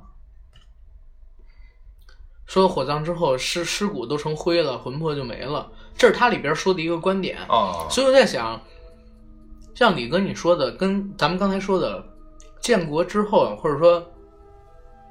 [2.46, 7.38] 说火葬之后尸尸骨都成灰了，魂魄就没了，这是他里边说的一个观点。
[7.48, 8.60] 哦，所以我在想，
[9.74, 12.04] 像李哥你说的，跟咱们刚才说的，
[12.60, 14.06] 建国之后，或者说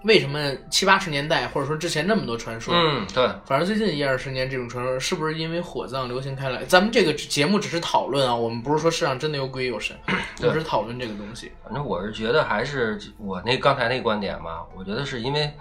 [0.04, 2.74] 为什么七八十年代或者说之前那么多传说？
[2.74, 6.64] 嗯，对，反正最近一二十年这种传说是不是因为火葬流行开来？
[6.64, 9.94] 咱们这个节目只是讨论啊，我们不是说世上真的有鬼有神，
[10.40, 11.52] 我们只是讨论这个东西。
[11.62, 15.52] 反正我是觉得还是我那刚才那观点吧，我觉得是因为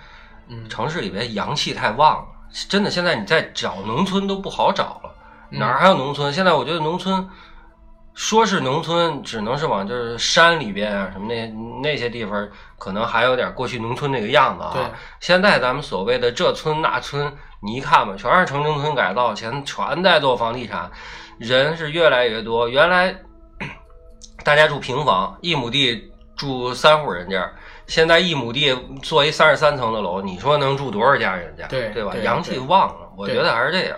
[0.48, 2.28] 嗯城市里边阳气太旺了，
[2.70, 5.16] 真的现在你再找农村都不好找了，
[5.52, 6.32] 嗯哪儿还有农村？
[6.32, 7.28] 现在我觉得农村。
[8.20, 11.47] 说是农村，只能是往就是山里边啊，什么那
[11.82, 14.91] 那些地方，可能还有点过去农村那个样子对啊。
[15.22, 20.91] 现在咱们所谓的这村那村，你一看吧，全是城中村改造，全全在做房地产，
[21.38, 22.67] 人是越来越多。
[22.67, 23.15] 原来
[24.43, 27.49] 大家住平房，一亩地住三户人家，
[27.88, 31.65] 现在一亩地做一三十三层的楼，你说能住多少家人家？
[31.67, 32.11] 对对吧？
[32.11, 33.97] 对阳气旺了，我觉得还是这样。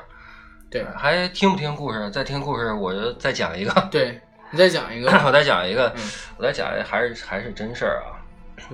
[0.72, 2.09] 对还听不听故事？
[2.11, 3.89] 再听故事，我就再讲一个。
[3.91, 4.19] 对，
[4.49, 6.01] 你再讲一个 我再讲一个，嗯
[6.38, 8.24] 我再讲一个，还是还是真事儿啊。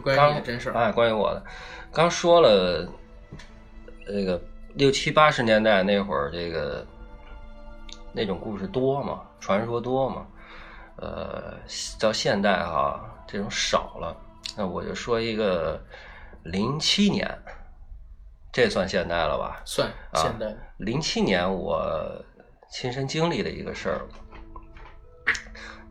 [0.03, 0.73] 关于你的真事儿。
[0.75, 1.43] 哎，关于我的，
[1.91, 2.87] 刚说了，
[4.05, 4.39] 这个
[4.75, 6.85] 六七八十年代那会儿，这个
[8.13, 10.23] 那种故事多嘛，传说多嘛。
[10.97, 11.53] 呃，
[11.99, 14.15] 到现代哈、这种少了。
[14.55, 15.79] 那我就说一个
[16.43, 17.27] 零七年，
[18.57, 19.61] 这算现代了吧？
[19.65, 20.47] 算啊现代，
[20.77, 21.79] 零七年我
[22.71, 24.01] 亲身经历的一个事儿。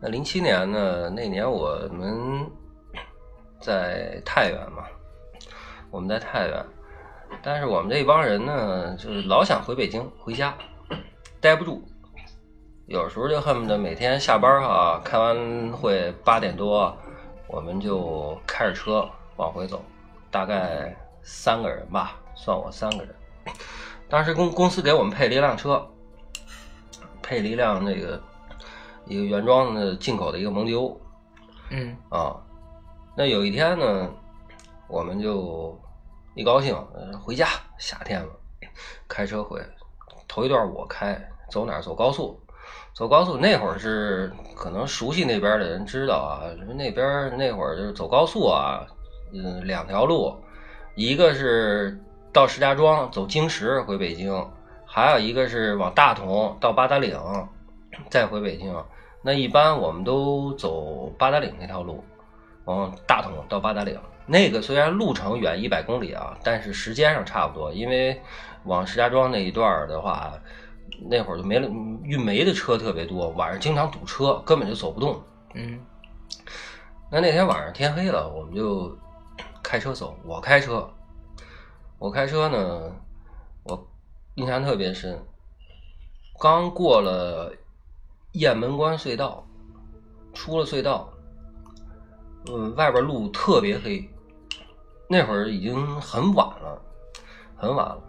[0.00, 2.44] 那零七年呢，那年我们
[3.60, 4.82] 在太原嘛，
[5.92, 6.66] 我们在太原，
[7.40, 10.52] 但是我们这帮人呢，就是老想回北京回家，
[11.40, 11.80] 待不住，
[12.88, 16.92] 有时候就恨不得每天下班哈、开完会八点多，
[17.46, 19.80] 我们就开着车往回走，
[20.32, 20.92] 大概
[21.22, 23.12] 三个人吧，算我三个人。
[24.08, 25.84] 当时公公司给我们配了一辆车，
[27.20, 28.22] 配了一辆那个
[29.06, 31.00] 一个原装的进口的一个蒙迪欧
[31.70, 32.36] 嗯啊。
[33.16, 34.08] 那有一天呢，
[34.86, 35.76] 我们就
[36.34, 38.28] 一高兴，呃回家，夏天了，
[39.08, 39.60] 开车回。
[40.28, 41.18] 头一段我开，
[41.50, 41.82] 走哪儿？
[41.82, 42.38] 走高速。
[42.92, 46.40] 走高速那会儿是可能熟悉那边的人知道啊，
[46.74, 48.86] 那边那会儿就是走高速啊，
[49.32, 50.34] 嗯，两条路，
[50.94, 52.02] 一个是
[52.36, 54.46] 到石家庄走京石回北京，
[54.84, 57.18] 还有一个是往大同到八达岭
[58.10, 58.84] 再回北京。
[59.22, 62.04] 那一般我们都走八达岭那条路，
[62.66, 63.98] 往大同到八达岭。
[64.26, 68.20] 那个虽然路程远一百公里啊，但是时间上差不多，因为
[68.64, 70.34] 往石家庄那一段儿的话，
[71.08, 71.66] 那会儿就没了
[72.04, 75.18] 运煤的车特别多，晚上经常堵车，根本就走不动。
[75.54, 75.80] 嗯
[77.10, 78.94] 那那天晚上天黑了，我们就
[79.62, 80.14] 开车走。
[80.22, 80.86] 我开车，
[81.98, 82.92] 我开车呢，
[83.64, 83.88] 我
[84.34, 85.18] 印象特别深。
[86.38, 87.50] 刚过了
[88.32, 89.46] 雁门关隧道，
[90.34, 91.10] 出了隧道，
[92.50, 94.06] 嗯，外边路特别黑。
[95.08, 96.82] 那会儿已经很晚了，
[97.56, 98.02] 很晚了。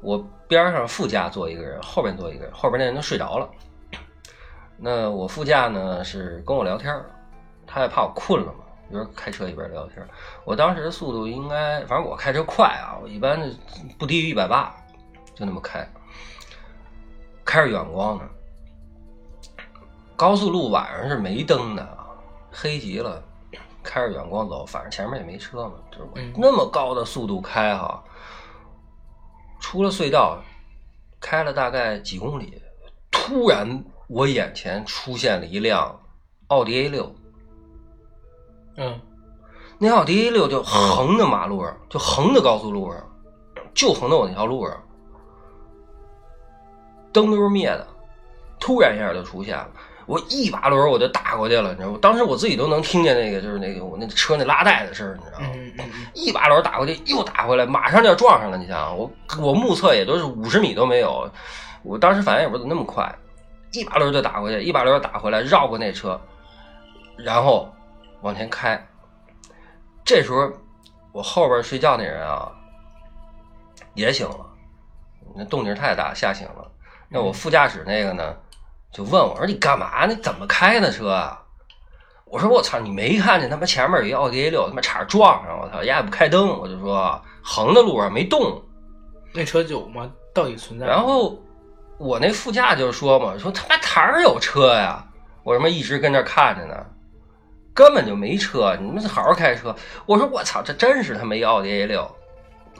[0.00, 3.50] 我边上副驾坐一个人，后边坐一个人，后边那人都睡着了。
[4.78, 7.04] 那我副驾呢是跟我聊天，
[7.66, 10.06] 他也怕我困了嘛，一边开车一边聊天。
[10.44, 13.50] 我当时的速度应该，反正我开车快啊，我一般
[13.98, 14.74] 不低于一百八，
[15.34, 15.88] 就那么开，
[17.44, 18.28] 开着远光呢。
[20.14, 22.06] 高速路晚上是没灯的啊，
[22.50, 23.22] 黑极了，
[23.82, 28.02] 开着远光走，反正前面也没车嘛，就是那么高的速度开哈、
[29.60, 30.42] 出了隧道，
[31.20, 32.62] 开了大概几公里，
[33.10, 36.00] 突然我眼前出现了一辆
[36.46, 37.14] 奥迪 A 六，
[38.76, 39.00] 嗯
[39.78, 43.02] 那奥迪 A 六就横在马路上，就横在高速路上，
[43.74, 44.74] 就横在我那条路上，
[47.12, 47.86] 灯都是灭的，
[48.58, 49.68] 突然一下就出现了。
[50.06, 51.98] 我一把轮我就打过去了，你知道吗？
[52.00, 55.46] 当时我自己都能听见那个，就是那个我那车那拉带的声儿，你知道吗？
[55.52, 58.56] 嗯嗯嗯一把轮打过去，又打回来，马上就要撞上了。
[58.56, 59.10] 你想想，我
[59.40, 61.28] 我目测也都是五十米都没有，
[61.82, 63.12] 我当时反应也不是那么快，
[63.72, 66.18] 一把轮就打过去，一把轮打回来，绕过那车，
[67.18, 67.68] 然后
[68.22, 68.80] 往前开。
[70.04, 70.50] 这时候
[71.12, 72.50] 我后边睡觉那人啊
[73.94, 74.46] 也醒了，
[75.34, 76.70] 那动静太大，吓醒了。
[77.08, 78.36] 那我副驾驶那个呢，
[78.92, 80.06] 就问我说：“你干嘛？
[80.06, 81.42] 你怎么开的车啊？”
[82.26, 88.62] 我说：“我操，你没看见他妈前面有一奥迪 A 六，他妈差点撞上，我操，人家也不开灯。”我就说横的路上没动。
[89.32, 90.10] 那车有吗？
[90.34, 90.86] 到底存在？
[90.86, 91.40] 然后
[91.98, 95.06] 我那副驾就说嘛，说他妈哪儿有车呀？
[95.44, 96.86] 我他妈一直跟这儿看着呢，
[97.76, 99.76] 根本就没车，你们好好开车。
[100.06, 102.10] 我说我操，这真是他妈一奥迪 A 六，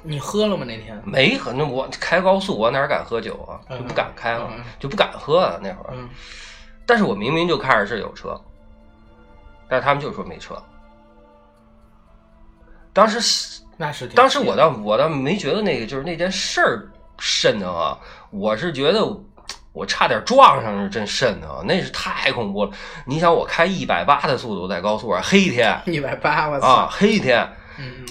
[0.03, 0.99] 你喝了吗那天？
[1.05, 3.61] 没喝，那我开高速我哪敢喝酒啊？
[3.69, 5.91] 就不敢开了就不敢喝啊那会儿。
[5.93, 6.09] 嗯
[6.89, 8.41] 但是我明明就开着是有车，
[9.69, 10.57] 但是他们就说没车。
[12.93, 16.89] 当时那是当时我倒我倒没觉得那个就是那件事儿
[17.19, 17.99] 瘆得慌，
[18.31, 19.05] 我是觉得
[19.77, 22.71] 我差点撞上是真瘆得慌，那是太恐怖了。
[23.05, 26.67] 你想我开一百八的速度在高速上，黑天 一百八，我操！
[26.67, 27.47] 啊，黑天，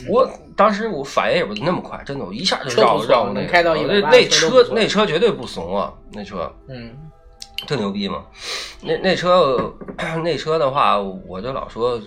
[0.08, 6.96] 我当时我反应也不是那么快，真的，我一下就绕绕过那能开到个180那那车那车绝对不怂啊，那车嗯，
[7.68, 8.24] 特牛逼嘛。
[8.82, 9.74] 那那车
[10.24, 12.00] 那车的话，我就老说。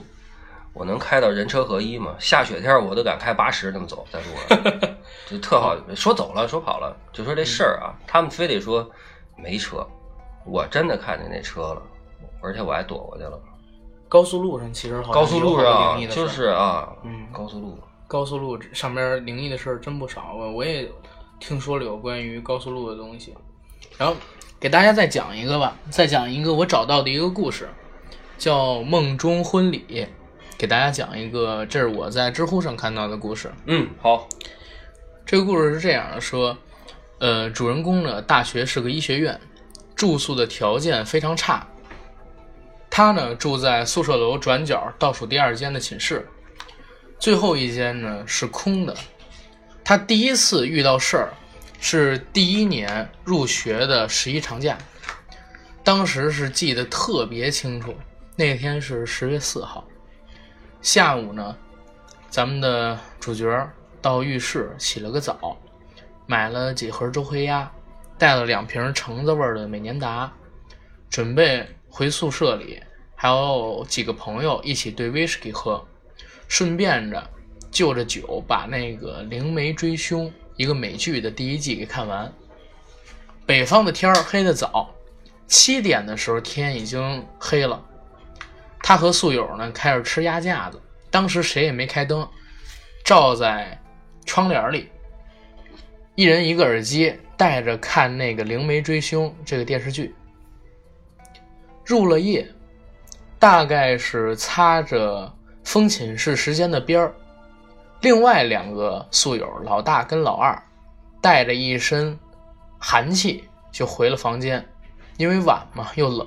[0.75, 2.15] 我能开到人车合一嘛？
[2.21, 4.81] 下雪天我都敢开八十那么走在路上，
[5.29, 5.77] 就特好。
[5.97, 8.89] 说走了，说跑了，就说这事儿啊，他们非得说
[9.43, 9.87] 没车，
[10.45, 11.83] 我真的看见那车了，
[12.43, 13.39] 而且我还躲过去了。
[14.09, 20.91] 高速路上其实好像高速路上就是啊，嗯高速路，高速路上边灵异的事儿真不少，我我也
[21.39, 23.35] 听说了有关于高速路的东西。
[23.97, 24.15] 然后
[24.59, 27.69] 给大家再讲一个吧，再讲一个我找到的一个故事，
[28.37, 29.85] 叫《梦中婚礼》。
[30.57, 33.53] 给大家讲一个，这是我在知乎上看到的故事。
[33.67, 34.27] 嗯，好，
[35.25, 36.59] 这个故事是这样的，说，
[37.19, 39.41] 呃，主人公呢，大学是个医学院，
[39.95, 41.67] 住宿的条件非常差。
[42.91, 46.29] 他呢住在宿舍楼转角倒数第二间的寝室，
[47.19, 48.95] 最后一间呢是空的。
[49.85, 51.33] 他第一次遇到事儿
[51.81, 54.77] 是第一年入学的十一长假，
[55.83, 57.95] 当时是记得特别清楚，
[58.37, 59.85] 那天是十月四号。
[60.83, 61.57] 下午呢，
[62.29, 63.69] 咱们的主角
[64.01, 65.57] 到浴室洗了个澡，
[66.31, 67.73] 买了几盒周黑鸭，
[68.19, 70.31] 带了两瓶橙子味的美年达，
[71.09, 72.79] 准备回宿舍里，
[73.17, 75.83] 还有几个朋友一起兑威士忌喝，
[76.47, 77.31] 顺便着
[77.71, 80.27] 就着酒把那个《灵媒追凶》
[80.57, 82.31] 一个美剧的第一季给看完。
[83.47, 84.95] 北方的天儿黑得早，
[85.47, 87.83] 七点的时候天已经黑了。
[88.83, 90.79] 他和宿友呢开始吃鸭架子，
[91.11, 92.29] 当时谁也没开灯，
[93.03, 93.83] 照在
[94.27, 94.91] 窗帘里，
[96.19, 100.13] 一人一个耳机，带着看那个《灵媒追凶》这个电视剧。
[101.85, 102.45] 入了夜，
[103.39, 107.15] 大概是擦着封寝室时间的边儿，
[108.01, 110.61] 另外两个宿友老大跟老二，
[111.23, 112.19] 带着一身
[112.81, 114.69] 寒气就回了房间，
[115.19, 116.27] 因为晚嘛又冷。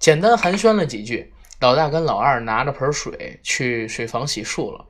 [0.00, 4.84] 简单寒暄了几句，老大跟老二拿着盆水去水房洗漱了。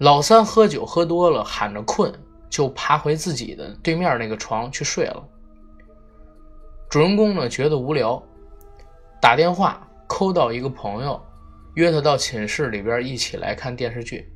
[0.00, 2.10] 老三喝酒喝多了，喊着困，
[2.48, 5.22] 就爬回自己的对面那个床去睡了。
[6.88, 8.22] 主人公呢觉得无聊，
[9.20, 11.22] 打电话扣到一个朋友，
[11.74, 14.26] 约他到寝室里边一起来看电视剧。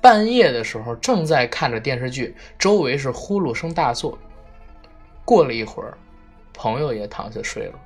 [0.00, 4.18] 半夜的时候，正在看着电视剧，周围是呼噜声大作。
[5.24, 5.96] 过了一会儿，
[6.52, 7.78] 朋友也躺下睡了。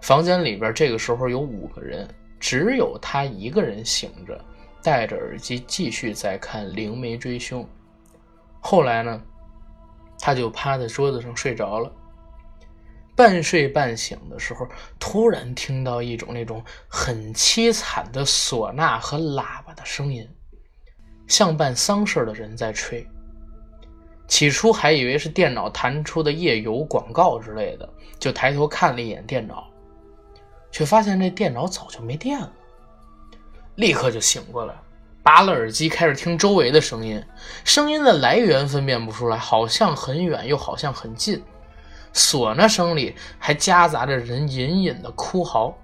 [0.00, 2.08] 房间里边这个时候有五个人，
[2.40, 4.42] 只有他一个人醒着，
[4.86, 7.64] 戴着耳机继续在看《灵媒追凶》。
[8.60, 9.20] 后来呢，
[10.20, 11.90] 他就趴在桌子上睡着了。
[13.16, 14.64] 半睡半醒的时候，
[15.00, 20.24] 突然听到一种那种很凄惨的唢呐和喇叭的声音，
[21.26, 23.04] 像办丧事的人在吹。
[24.28, 29.68] 起初还以为是电脑弹出的夜游广告之类的，就抬头看了一眼电脑。
[30.70, 32.52] 却发现这电脑早就没电了，
[33.76, 34.74] 立刻就醒过来，
[35.22, 37.22] 拔了耳机，开始听周围的声音。
[37.64, 41.42] 声音的来源分辨不出来，好像很远，又好像很近。
[42.12, 45.76] 唢呐声里还夹杂着人隐隐的哭嚎。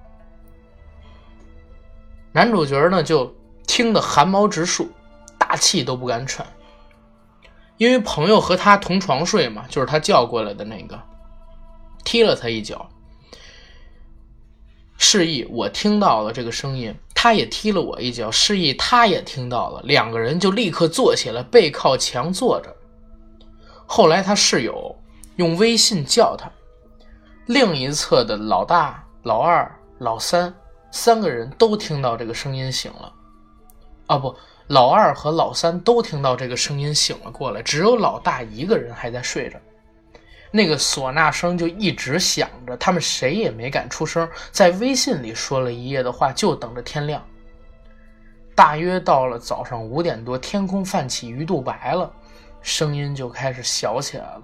[2.33, 3.35] 男主角呢，就
[3.67, 4.91] 听得汗毛直竖，
[5.37, 6.47] 大气都不敢喘。
[7.77, 10.99] 因为朋友和他同床睡嘛，就是他叫过来的那个，
[12.05, 12.89] 踢了他一脚。
[14.97, 19.81] 示意我听到了这个声音，他也踢了我一脚，示意他也听到了。
[19.85, 22.77] 两个人就立刻坐起来，背靠墙坐着。
[23.87, 24.93] 后来他室友
[25.37, 26.51] 用微信叫他，
[27.47, 30.53] 另一侧的老大、老二、老三
[30.91, 33.13] 三个人都听到这个声音醒了。
[34.09, 34.35] 啊不，
[34.67, 39.57] 老二和老三都听到这个声音醒了过来，只有老大一个人还在睡着。
[40.55, 47.25] 那个唢呐声就一直响着，他们谁也没敢出声，在微信里说了一夜的话，就等着天亮。
[48.55, 52.13] 大约到了早上五点多，天空泛起鱼肚白了，
[52.61, 54.43] 声音就开始小起来了，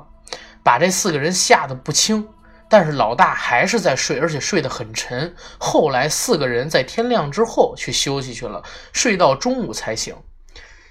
[0.65, 2.27] 把这四个人吓得不轻。
[2.71, 5.35] 但是老大还是在睡，而且睡得很沉。
[5.59, 10.15] 后来四个人在天亮之后去休息去了，睡到中午才醒。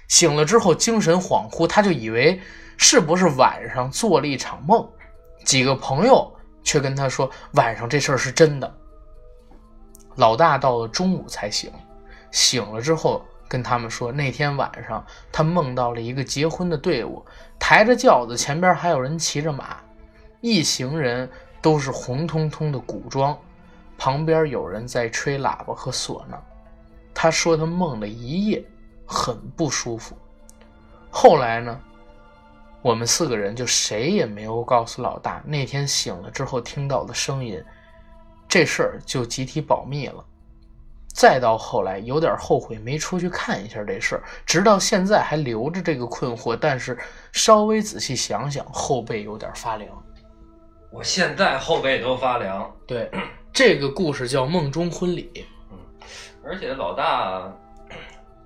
[0.06, 2.40] 醒了之后精神恍惚，他就以为
[2.76, 4.88] 是不是晚上做了一场梦。
[5.48, 6.30] 几个朋友
[6.62, 8.70] 却跟他说晚上这事儿是真的。
[10.16, 11.72] 老大到了中午才醒，
[12.30, 17.24] 醒了之后跟他们说，那天晚上他梦到了一个结婚的队伍，
[17.58, 19.78] 抬着轿子，前边还有人骑着马，
[20.42, 21.26] 一行人
[21.62, 23.34] 都是红彤彤的古装，
[23.96, 26.38] 旁边有人在吹喇叭和唢呐。
[27.14, 28.62] 他说他梦了一夜，
[29.06, 30.14] 很不舒服。
[31.08, 31.80] 后来呢，
[32.80, 37.62] 我们四个人就谁也没有告诉老大那天醒了之后听到的声音，
[38.48, 40.24] 这事儿就集体保密了。
[41.12, 46.56] 再到后来，有点后悔没出去看一下这事儿，直到现在还留着这个困惑。
[46.56, 46.96] 但是
[47.32, 49.90] 稍微仔细想想，后背有点发凉。
[50.92, 52.72] 我现在后背都发凉。
[52.86, 53.10] 对，
[53.52, 55.28] 这个故事叫《梦中婚礼》。
[55.72, 55.78] 嗯，
[56.44, 57.52] 而且老大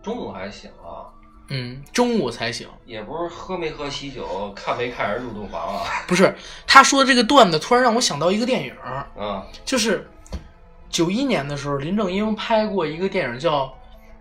[0.03, 1.12] 中午还醒了。
[1.53, 5.85] 嗯，中午才醒，也不是喝没喝喜酒，看没看人入洞房啊？
[6.09, 6.35] 不是，
[6.67, 8.75] 他说的这个段子突然让我想到一个电影。
[9.19, 10.09] 嗯，就是。
[10.93, 13.65] 九一年的时候，林正英拍过一个电影叫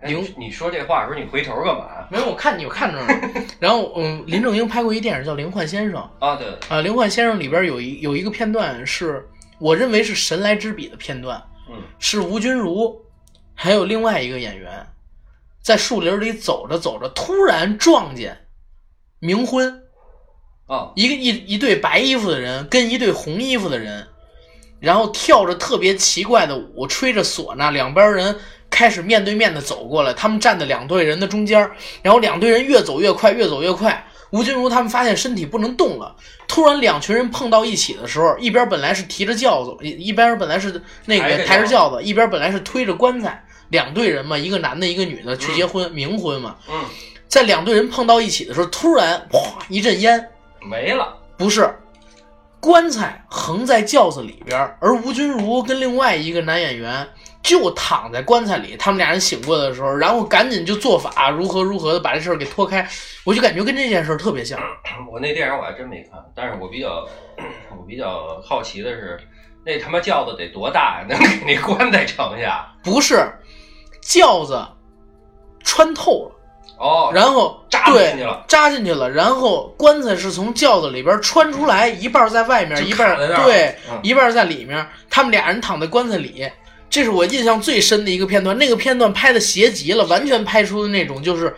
[0.06, 0.24] 《灵》。
[0.38, 1.84] 你说这话的时候，你回头干嘛？
[2.10, 3.06] 没有，我看你，我看着呢。
[3.60, 9.22] 然后，嗯，林正英拍过一电影叫《灵幻先生》啊，对啊，《灵幻先生》里边有一有一个片段是
[9.58, 12.98] 我认为是神来之笔的片段，嗯，是吴君如
[13.54, 14.86] 还有另外一个演员
[15.62, 18.46] 在树林里走着走着，突然撞见
[19.20, 19.82] 冥婚
[20.66, 24.08] 啊，一个一一对白衣服的人跟一对红衣服的人。
[24.80, 28.36] 然后跳着特别奇怪的舞，吹着唢呐，两边人
[28.68, 30.12] 开始面对面的走过来。
[30.12, 31.70] 他们站在两队人的中间，
[32.02, 34.04] 然后两队人越走越快，越走越快。
[34.30, 36.16] 吴君如他们发现身体不能动了，
[36.48, 43.46] 突然两群人碰到一起的时候，一边本来是提着轿子，一一边本来是那个抬着轿子，一边本来是推着棺材。
[43.72, 46.56] 两队人嘛，一个男的，一个女的去结婚，冥婚嘛。
[46.70, 46.84] 嗯，
[47.26, 50.28] 在两队人碰到一起的时候，突然哗一阵烟
[50.60, 51.68] 没了，不是。
[52.60, 57.04] 棺材横在轿子里边，而吴君如跟另外一个男演员
[57.42, 58.76] 就躺在棺材里。
[58.78, 62.88] 他们俩人醒过来的时候，然后赶紧就做法，如何如何的把这事儿给拖开。
[63.24, 64.60] 我就感觉跟这件事儿特别像。
[65.10, 67.04] 我那电影我还真没看，但是我比较
[67.76, 69.18] 我比较好奇的是，
[69.66, 72.64] 那他妈轿子得多大呀，能 给那棺材盛下？
[72.84, 73.28] 不是，
[74.02, 74.62] 轿子
[75.64, 76.32] 穿透了。
[76.78, 79.08] 哦，然后扎进去了，扎进去了。
[79.08, 84.84] 然后棺材是从轿子里边穿出来，一半在外面，一半对，一半在里面。
[85.08, 86.50] 他们俩人躺在棺材里，
[86.90, 88.58] 这是我印象最深的一个片段。
[88.58, 91.54] 那个片段拍的邪极了，完全拍出的那种就是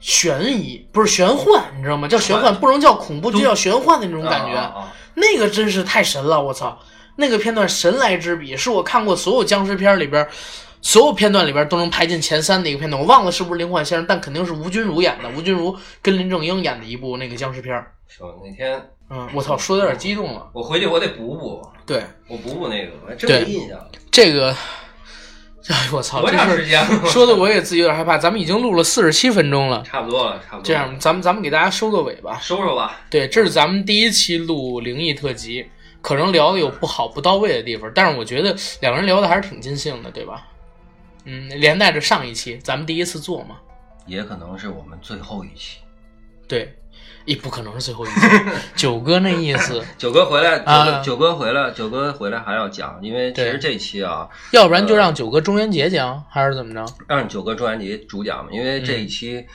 [0.00, 2.08] 悬疑，不是玄幻，你知道吗？
[2.08, 4.72] 叫玄幻，不能叫恐怖，就叫玄幻的那种感觉。
[5.14, 6.78] 那个真是太神了，我操！
[7.18, 10.26] 那个片段神来之笔，是我看过所有僵尸片里边。
[10.80, 15.28] 所有片段里边都能排进前三的一个片段，我忘了是不是《灵幻先生》，但肯定是吴君如演的。
[15.36, 17.74] 吴君如跟林正英演的一部那个僵尸片
[18.06, 18.28] 是吧？
[18.44, 20.48] 那天，嗯，我操，说的有点激动了。
[20.52, 21.68] 我回去我得补补。
[21.84, 23.76] 对，我补补那个，我真没印象。
[24.12, 24.54] 这个，
[25.68, 26.80] 哎，我操，多长时间？
[27.06, 28.16] 说的我也自己有点害怕。
[28.16, 30.62] 咱们已经录了四十七分钟了，差不多了，差不多。
[30.62, 33.00] 这样，咱们咱们给大家收个尾吧，收收吧。
[33.10, 35.68] 对，这是咱们第一期录灵异特辑，
[36.00, 40.46] 可能聊的有不好不到位的地方，但是我觉得两个人聊的还是挺尽兴的，对吧？
[41.24, 43.56] 嗯，连带着上一期，咱们第一次做嘛，
[44.06, 45.78] 也可能是我们最后一期。
[46.46, 46.74] 对，
[47.26, 48.20] 也不可能是最后一期。
[48.74, 56.86] 九哥那意思， 九哥回来，九九哥回来，九哥回来还要讲，因为其实这期啊，要不然就让九哥中元节讲，还是怎么着？
[57.06, 59.46] 让九哥中元节主讲嘛，因为这一期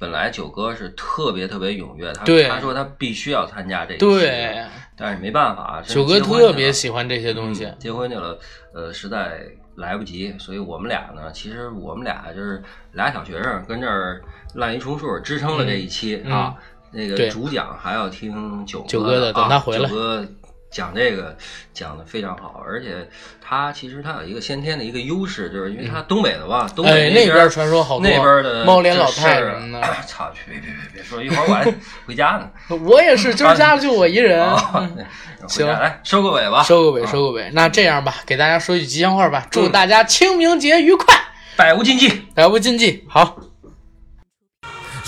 [0.00, 4.64] 本来九哥是特别特别踊跃，他他说他必须要参加这一期，对，
[4.96, 8.36] 但是没办法，九哥特别喜欢这些东西，结婚去了，
[8.74, 9.46] 呃，实在。
[9.76, 14.20] 来不及，所以我们俩呢，其实我们俩就是俩小学生跟这儿
[14.52, 16.54] 滥竽充数支撑了这一期啊。
[16.90, 19.88] 那个主讲还要听九九哥的，等他回来。
[19.88, 20.26] 九哥
[20.70, 21.36] 讲这个
[21.74, 23.08] 讲的非常好，而且
[23.40, 29.86] 他其实他有一个先天的一个优势，就是因为他东北的吧，东北那边传说好多那边的猫脸老太什么的。
[30.06, 31.64] 操，别别别别说，一会儿我还
[32.06, 32.48] 回家呢。
[32.84, 34.46] 我也是，今儿家里就我一人。
[35.48, 37.50] 行，来收个尾吧，收个尾，收个尾。
[37.52, 41.14] 那这样吧，给大家说句吉祥话吧，祝大家清明节愉快，
[41.56, 43.04] 百无禁忌，百无禁忌。
[43.08, 43.49] 好。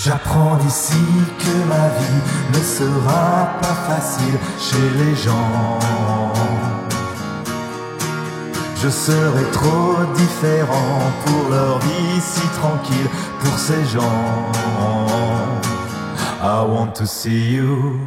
[0.05, 1.05] J'apprends d'ici
[1.39, 2.21] que ma vie
[2.53, 5.79] ne sera pas facile chez les gens.
[8.81, 14.51] Je serai trop différent pour leur vie si tranquille, pour ces gens.
[16.41, 18.01] I want to see you.